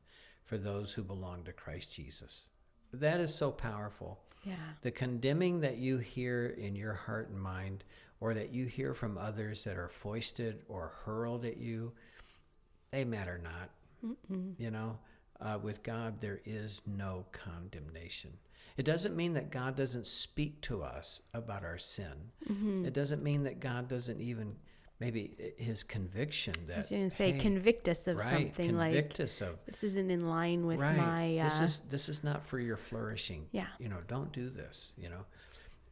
for 0.46 0.58
those 0.58 0.94
who 0.94 1.04
belong 1.04 1.44
to 1.44 1.52
Christ 1.52 1.94
Jesus. 1.94 2.46
That 2.94 3.20
is 3.20 3.34
so 3.34 3.52
powerful. 3.52 4.20
Yeah. 4.44 4.56
The 4.82 4.92
condemning 4.92 5.60
that 5.62 5.78
you 5.78 5.98
hear 5.98 6.48
in 6.48 6.76
your 6.76 6.94
heart 6.94 7.30
and 7.30 7.40
mind, 7.40 7.84
or 8.20 8.34
that 8.34 8.54
you 8.54 8.66
hear 8.66 8.94
from 8.94 9.18
others 9.18 9.64
that 9.66 9.78
are 9.78 9.90
foisted 9.90 10.64
or 10.70 10.94
hurled 11.04 11.46
at 11.46 11.58
you, 11.58 11.92
they 12.92 13.04
matter 13.04 13.40
not. 13.44 13.70
Mm-mm. 14.06 14.54
You 14.58 14.72
know, 14.72 15.00
uh, 15.42 15.60
with 15.62 15.84
God, 15.84 16.20
there 16.22 16.42
is 16.46 16.82
no 16.86 17.26
condemnation. 17.32 18.32
It 18.78 18.86
doesn't 18.86 19.16
mean 19.16 19.34
that 19.34 19.50
God 19.50 19.76
doesn't 19.76 20.06
speak 20.06 20.62
to 20.62 20.84
us 20.84 21.22
about 21.34 21.64
our 21.64 21.80
sin. 21.80 22.32
Mm-hmm. 22.48 22.86
It 22.86 22.94
doesn't 22.94 23.24
mean 23.24 23.44
that 23.44 23.60
God 23.60 23.88
doesn't 23.88 24.22
even 24.22 24.56
maybe 25.00 25.54
his 25.58 25.84
conviction 25.84 26.54
that 26.66 26.74
I 26.74 26.78
was 26.78 26.90
going 26.90 27.10
to 27.10 27.16
say 27.16 27.32
hey, 27.32 27.40
convict 27.40 27.88
us 27.88 28.08
of 28.08 28.18
right, 28.18 28.30
something 28.30 28.70
convict 28.70 29.20
like 29.20 29.26
us 29.26 29.42
of 29.42 29.60
this 29.66 29.84
isn't 29.84 30.10
in 30.10 30.28
line 30.28 30.66
with 30.66 30.80
right, 30.80 30.98
my 30.98 31.38
uh, 31.38 31.44
this 31.44 31.60
is 31.62 31.82
this 31.90 32.10
is 32.10 32.24
not 32.24 32.46
for 32.46 32.60
your 32.60 32.78
flourishing 32.78 33.46
yeah 33.52 33.68
you 33.80 33.90
know 33.90 34.00
don't 34.08 34.32
do 34.32 34.50
this 34.50 34.94
you 34.98 35.10
know 35.10 35.26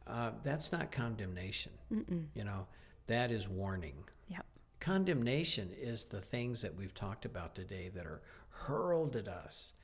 uh, 0.08 0.30
that's 0.42 0.72
not 0.72 0.90
condemnation 0.90 1.72
Mm-mm. 1.92 2.24
you 2.34 2.44
know 2.44 2.66
that 3.06 3.30
is 3.30 3.48
warning 3.48 3.94
yep 4.28 4.44
condemnation 4.80 5.70
is 5.80 6.06
the 6.06 6.20
things 6.20 6.60
that 6.62 6.74
we've 6.74 6.94
talked 6.94 7.24
about 7.24 7.54
today 7.54 7.90
that 7.94 8.06
are 8.06 8.22
hurled 8.64 9.16
at 9.16 9.28
us 9.28 9.74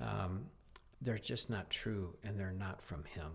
um, 0.00 0.46
they're 1.00 1.18
just 1.18 1.48
not 1.48 1.70
true 1.70 2.16
and 2.24 2.38
they're 2.38 2.52
not 2.52 2.82
from 2.82 3.04
him. 3.04 3.30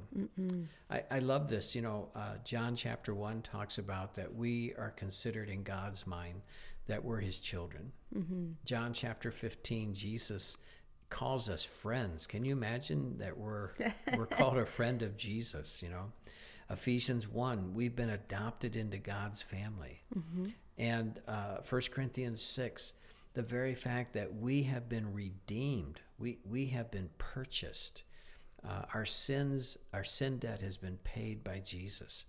I, 0.89 1.03
I, 1.09 1.19
love 1.19 1.47
this. 1.47 1.75
You 1.75 1.81
know, 1.81 2.09
uh, 2.15 2.35
John 2.43 2.75
chapter 2.75 3.13
1 3.15 3.41
talks 3.41 3.77
about 3.77 4.15
that 4.15 4.33
we 4.33 4.73
are 4.77 4.91
considered 4.91 5.49
in 5.49 5.63
God's 5.63 6.05
mind 6.05 6.41
that 6.87 7.03
we're 7.03 7.19
his 7.19 7.39
children. 7.39 7.91
Mm-hmm. 8.15 8.51
John 8.65 8.93
chapter 8.93 9.31
15, 9.31 9.93
Jesus 9.93 10.57
calls 11.09 11.47
us 11.47 11.63
friends. 11.63 12.27
Can 12.27 12.43
you 12.43 12.51
imagine 12.51 13.17
that 13.19 13.37
we're, 13.37 13.69
we're 14.17 14.25
called 14.29 14.57
a 14.57 14.65
friend 14.65 15.01
of 15.01 15.15
Jesus, 15.15 15.81
you 15.81 15.89
know? 15.89 16.11
Ephesians 16.69 17.29
1, 17.29 17.73
we've 17.73 17.95
been 17.95 18.09
adopted 18.09 18.75
into 18.75 18.97
God's 18.97 19.41
family. 19.41 20.01
Mm-hmm. 20.17 20.45
And 20.77 21.19
uh, 21.27 21.57
1 21.69 21.81
Corinthians 21.91 22.41
6, 22.41 22.93
the 23.33 23.41
very 23.41 23.73
fact 23.73 24.13
that 24.13 24.35
we 24.35 24.63
have 24.63 24.87
been 24.87 25.13
redeemed, 25.13 25.99
we, 26.17 26.37
we 26.47 26.67
have 26.67 26.91
been 26.91 27.09
purchased. 27.17 28.03
Uh, 28.67 28.83
our 28.93 29.05
sins, 29.05 29.77
our 29.93 30.03
sin 30.03 30.37
debt 30.37 30.61
has 30.61 30.77
been 30.77 30.97
paid 31.03 31.43
by 31.43 31.59
Jesus. 31.59 32.25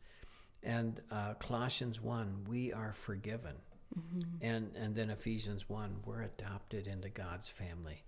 And 0.63 1.01
uh, 1.11 1.35
Colossians 1.35 2.01
1, 2.01 2.47
we 2.49 2.73
are 2.73 2.95
forgiven. 2.95 3.55
Mm-hmm. 3.97 4.45
And, 4.45 4.71
and 4.77 4.95
then 4.95 5.11
Ephesians 5.11 5.69
1, 5.69 5.97
we're 6.05 6.23
adopted 6.23 6.89
into 6.89 7.11
God's 7.11 7.51
family. 7.51 8.03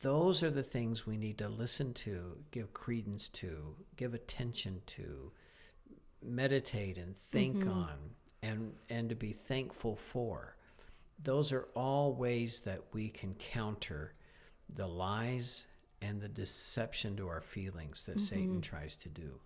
Those 0.00 0.42
are 0.42 0.50
the 0.50 0.62
things 0.62 1.06
we 1.06 1.16
need 1.16 1.38
to 1.38 1.48
listen 1.48 1.94
to, 1.94 2.38
give 2.52 2.72
credence 2.72 3.28
to, 3.30 3.74
give 3.96 4.14
attention 4.14 4.82
to, 4.86 5.32
meditate 6.22 6.96
and 6.96 7.16
think 7.16 7.56
mm-hmm. 7.56 7.70
on, 7.70 7.94
and, 8.42 8.72
and 8.88 9.08
to 9.08 9.14
be 9.14 9.32
thankful 9.32 9.96
for 9.96 10.55
those 11.22 11.52
are 11.52 11.68
all 11.74 12.14
ways 12.14 12.60
that 12.60 12.82
we 12.92 13.08
can 13.08 13.34
counter 13.34 14.12
the 14.72 14.86
lies 14.86 15.66
and 16.02 16.20
the 16.20 16.28
deception 16.28 17.16
to 17.16 17.28
our 17.28 17.40
feelings 17.40 18.04
that 18.04 18.16
mm-hmm. 18.16 18.36
Satan 18.36 18.60
tries 18.60 18.96
to 18.98 19.08
do. 19.08 19.40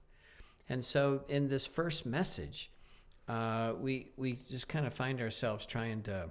And 0.69 0.85
so, 0.85 1.25
in 1.29 1.49
this 1.49 1.67
first 1.67 2.07
message, 2.07 2.71
uh, 3.29 3.73
we 3.79 4.13
we 4.17 4.39
just 4.51 4.69
kind 4.69 4.87
of 4.87 4.93
find 4.93 5.21
ourselves 5.21 5.67
trying 5.67 6.03
to 6.03 6.31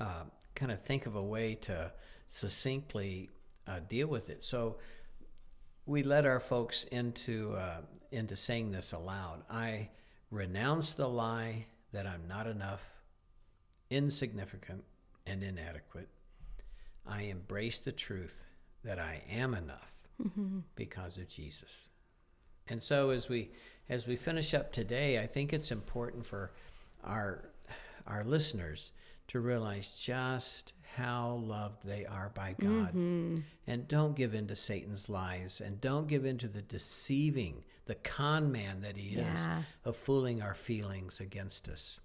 uh, 0.00 0.24
kind 0.54 0.72
of 0.72 0.80
think 0.80 1.06
of 1.06 1.16
a 1.16 1.22
way 1.22 1.54
to 1.54 1.92
succinctly 2.28 3.30
uh, 3.66 3.80
deal 3.88 4.06
with 4.06 4.30
it. 4.30 4.42
So 4.42 4.76
we 5.86 6.02
led 6.02 6.26
our 6.26 6.40
folks 6.40 6.84
into 6.84 7.54
uh, 7.54 7.82
into 8.10 8.36
saying 8.36 8.72
this 8.72 8.92
aloud. 8.92 9.42
I 9.50 9.90
renounce 10.30 10.92
the 10.92 11.08
lie 11.08 11.66
that 11.92 12.06
I'm 12.06 12.26
not 12.28 12.46
enough 12.46 12.82
insignificant 13.94 14.84
and 15.26 15.42
inadequate. 15.42 16.08
I 17.06 17.22
embrace 17.22 17.78
the 17.78 17.92
truth 17.92 18.46
that 18.82 18.98
I 18.98 19.22
am 19.30 19.54
enough 19.54 19.92
mm-hmm. 20.22 20.60
because 20.74 21.16
of 21.16 21.28
Jesus. 21.28 21.88
And 22.68 22.82
so 22.82 23.10
as 23.10 23.28
we 23.28 23.50
as 23.88 24.06
we 24.06 24.16
finish 24.16 24.54
up 24.54 24.72
today, 24.72 25.20
I 25.20 25.26
think 25.26 25.52
it's 25.52 25.70
important 25.70 26.26
for 26.26 26.52
our 27.04 27.50
our 28.06 28.24
listeners 28.24 28.92
to 29.28 29.40
realize 29.40 29.96
just 29.96 30.72
how 30.96 31.42
loved 31.44 31.86
they 31.86 32.04
are 32.04 32.30
by 32.34 32.54
God. 32.60 32.90
Mm-hmm. 32.90 33.38
And 33.66 33.88
don't 33.88 34.14
give 34.14 34.34
in 34.34 34.46
to 34.48 34.56
Satan's 34.56 35.08
lies 35.08 35.62
and 35.64 35.80
don't 35.80 36.08
give 36.08 36.24
in 36.24 36.38
to 36.38 36.48
the 36.48 36.62
deceiving, 36.62 37.64
the 37.86 37.94
con 37.96 38.52
man 38.52 38.82
that 38.82 38.96
he 38.96 39.16
yeah. 39.16 39.34
is 39.34 39.46
of 39.84 39.96
fooling 39.96 40.42
our 40.42 40.54
feelings 40.54 41.20
against 41.20 41.68
us. 41.68 42.00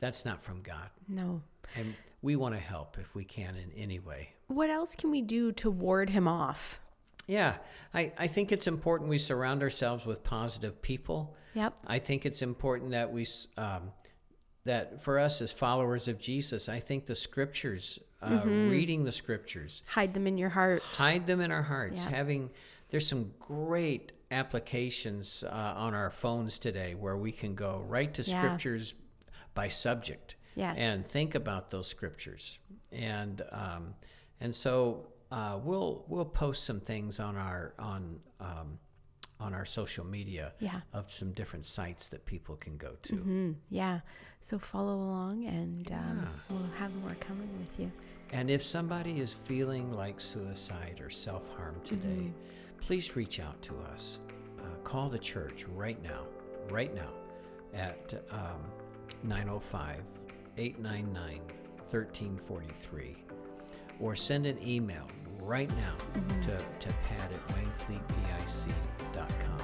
That's 0.00 0.24
not 0.24 0.42
from 0.42 0.62
God. 0.62 0.90
No. 1.06 1.42
And 1.76 1.94
we 2.22 2.36
want 2.36 2.54
to 2.54 2.60
help 2.60 2.98
if 2.98 3.14
we 3.14 3.24
can 3.24 3.56
in 3.56 3.70
any 3.76 3.98
way. 3.98 4.30
What 4.48 4.70
else 4.70 4.96
can 4.96 5.10
we 5.10 5.22
do 5.22 5.52
to 5.52 5.70
ward 5.70 6.10
him 6.10 6.26
off? 6.26 6.80
Yeah, 7.26 7.58
I, 7.94 8.12
I 8.18 8.26
think 8.26 8.50
it's 8.50 8.66
important 8.66 9.08
we 9.08 9.18
surround 9.18 9.62
ourselves 9.62 10.04
with 10.04 10.24
positive 10.24 10.82
people. 10.82 11.36
Yep. 11.54 11.76
I 11.86 12.00
think 12.00 12.26
it's 12.26 12.42
important 12.42 12.90
that 12.90 13.12
we, 13.12 13.24
um, 13.56 13.92
that 14.64 15.00
for 15.00 15.18
us 15.18 15.40
as 15.40 15.52
followers 15.52 16.08
of 16.08 16.18
Jesus, 16.18 16.68
I 16.68 16.80
think 16.80 17.06
the 17.06 17.14
scriptures, 17.14 18.00
uh, 18.20 18.30
mm-hmm. 18.30 18.70
reading 18.70 19.04
the 19.04 19.12
scriptures, 19.12 19.82
hide 19.86 20.12
them 20.12 20.26
in 20.26 20.38
your 20.38 20.48
heart, 20.48 20.82
hide 20.82 21.28
them 21.28 21.40
in 21.40 21.52
our 21.52 21.62
hearts. 21.62 22.04
Yep. 22.04 22.14
Having, 22.14 22.50
there's 22.88 23.06
some 23.06 23.32
great 23.38 24.12
applications 24.32 25.44
uh, 25.44 25.74
on 25.76 25.94
our 25.94 26.10
phones 26.10 26.58
today 26.58 26.94
where 26.94 27.16
we 27.16 27.30
can 27.30 27.54
go 27.54 27.84
right 27.86 28.12
to 28.14 28.22
yeah. 28.22 28.40
scriptures 28.42 28.94
by 29.54 29.68
subject 29.68 30.36
yes. 30.54 30.78
and 30.78 31.06
think 31.06 31.34
about 31.34 31.70
those 31.70 31.86
scriptures. 31.88 32.58
And 32.92 33.42
um, 33.52 33.94
and 34.40 34.54
so 34.54 35.06
uh, 35.30 35.58
we'll 35.62 36.04
we'll 36.08 36.24
post 36.24 36.64
some 36.64 36.80
things 36.80 37.20
on 37.20 37.36
our 37.36 37.74
on 37.78 38.20
um, 38.40 38.78
on 39.38 39.54
our 39.54 39.64
social 39.64 40.04
media 40.04 40.52
yeah. 40.58 40.80
of 40.92 41.10
some 41.10 41.32
different 41.32 41.64
sites 41.64 42.08
that 42.08 42.26
people 42.26 42.56
can 42.56 42.76
go 42.76 42.92
to. 43.02 43.14
Mm-hmm. 43.14 43.52
Yeah. 43.70 44.00
So 44.40 44.58
follow 44.58 44.96
along, 44.96 45.46
and 45.46 45.90
um, 45.92 46.26
we'll 46.50 46.70
have 46.78 46.94
more 46.96 47.14
coming 47.20 47.48
with 47.58 47.78
you. 47.78 47.90
And 48.32 48.50
if 48.50 48.64
somebody 48.64 49.20
is 49.20 49.32
feeling 49.32 49.92
like 49.92 50.20
suicide 50.20 51.00
or 51.02 51.10
self 51.10 51.48
harm 51.56 51.76
today, 51.84 52.08
mm-hmm. 52.08 52.80
please 52.80 53.16
reach 53.16 53.40
out 53.40 53.60
to 53.62 53.74
us. 53.92 54.18
Uh, 54.58 54.76
call 54.84 55.08
the 55.08 55.18
church 55.18 55.64
right 55.74 56.00
now, 56.02 56.24
right 56.70 56.94
now, 56.94 57.10
at 57.74 58.14
um, 58.30 58.60
905 59.22 60.02
899 60.56 61.40
1343 61.90 63.16
or 64.00 64.16
send 64.16 64.46
an 64.46 64.58
email 64.66 65.06
right 65.42 65.68
now 65.70 65.94
mm-hmm. 66.14 66.40
to, 66.42 66.56
to 66.56 66.88
pat 67.08 67.32
at 67.32 67.48
wainfleetbic.com. 67.48 69.60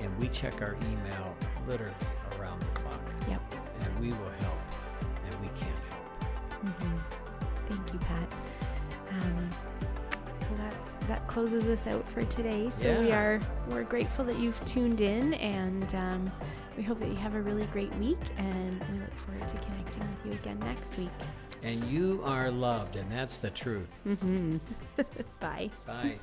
And 0.00 0.18
we 0.18 0.28
check 0.28 0.62
our 0.62 0.76
email 0.90 1.36
literally 1.66 1.94
around 2.38 2.60
the 2.60 2.68
clock. 2.80 3.00
Yep. 3.28 3.42
And 3.80 4.00
we 4.00 4.08
will 4.08 4.32
help 4.40 4.58
and 5.24 5.40
we 5.40 5.48
can 5.58 5.74
help. 5.88 6.02
Mm-hmm. 6.64 6.98
Pat. 7.98 8.32
Um, 9.10 9.50
so 10.40 10.48
that's 10.56 10.98
that 11.06 11.26
closes 11.26 11.68
us 11.68 11.86
out 11.86 12.06
for 12.06 12.22
today. 12.24 12.70
So 12.70 13.00
we 13.00 13.12
are 13.12 13.40
we're 13.68 13.84
grateful 13.84 14.24
that 14.26 14.38
you've 14.38 14.62
tuned 14.66 15.00
in, 15.00 15.32
and 15.34 15.94
um, 15.94 16.30
we 16.76 16.82
hope 16.82 17.00
that 17.00 17.08
you 17.08 17.16
have 17.16 17.34
a 17.34 17.42
really 17.42 17.66
great 17.66 17.94
week. 17.96 18.18
And 18.36 18.82
we 18.92 18.98
look 18.98 19.14
forward 19.14 19.48
to 19.48 19.56
connecting 19.58 20.08
with 20.10 20.26
you 20.26 20.32
again 20.32 20.58
next 20.60 20.96
week. 20.96 21.10
And 21.62 21.84
you 21.84 22.22
are 22.24 22.50
loved, 22.50 22.96
and 22.96 23.10
that's 23.10 23.38
the 23.38 23.50
truth. 23.50 24.00
Mm-hmm. 24.06 24.56
Bye. 25.40 25.70
Bye. 25.86 26.18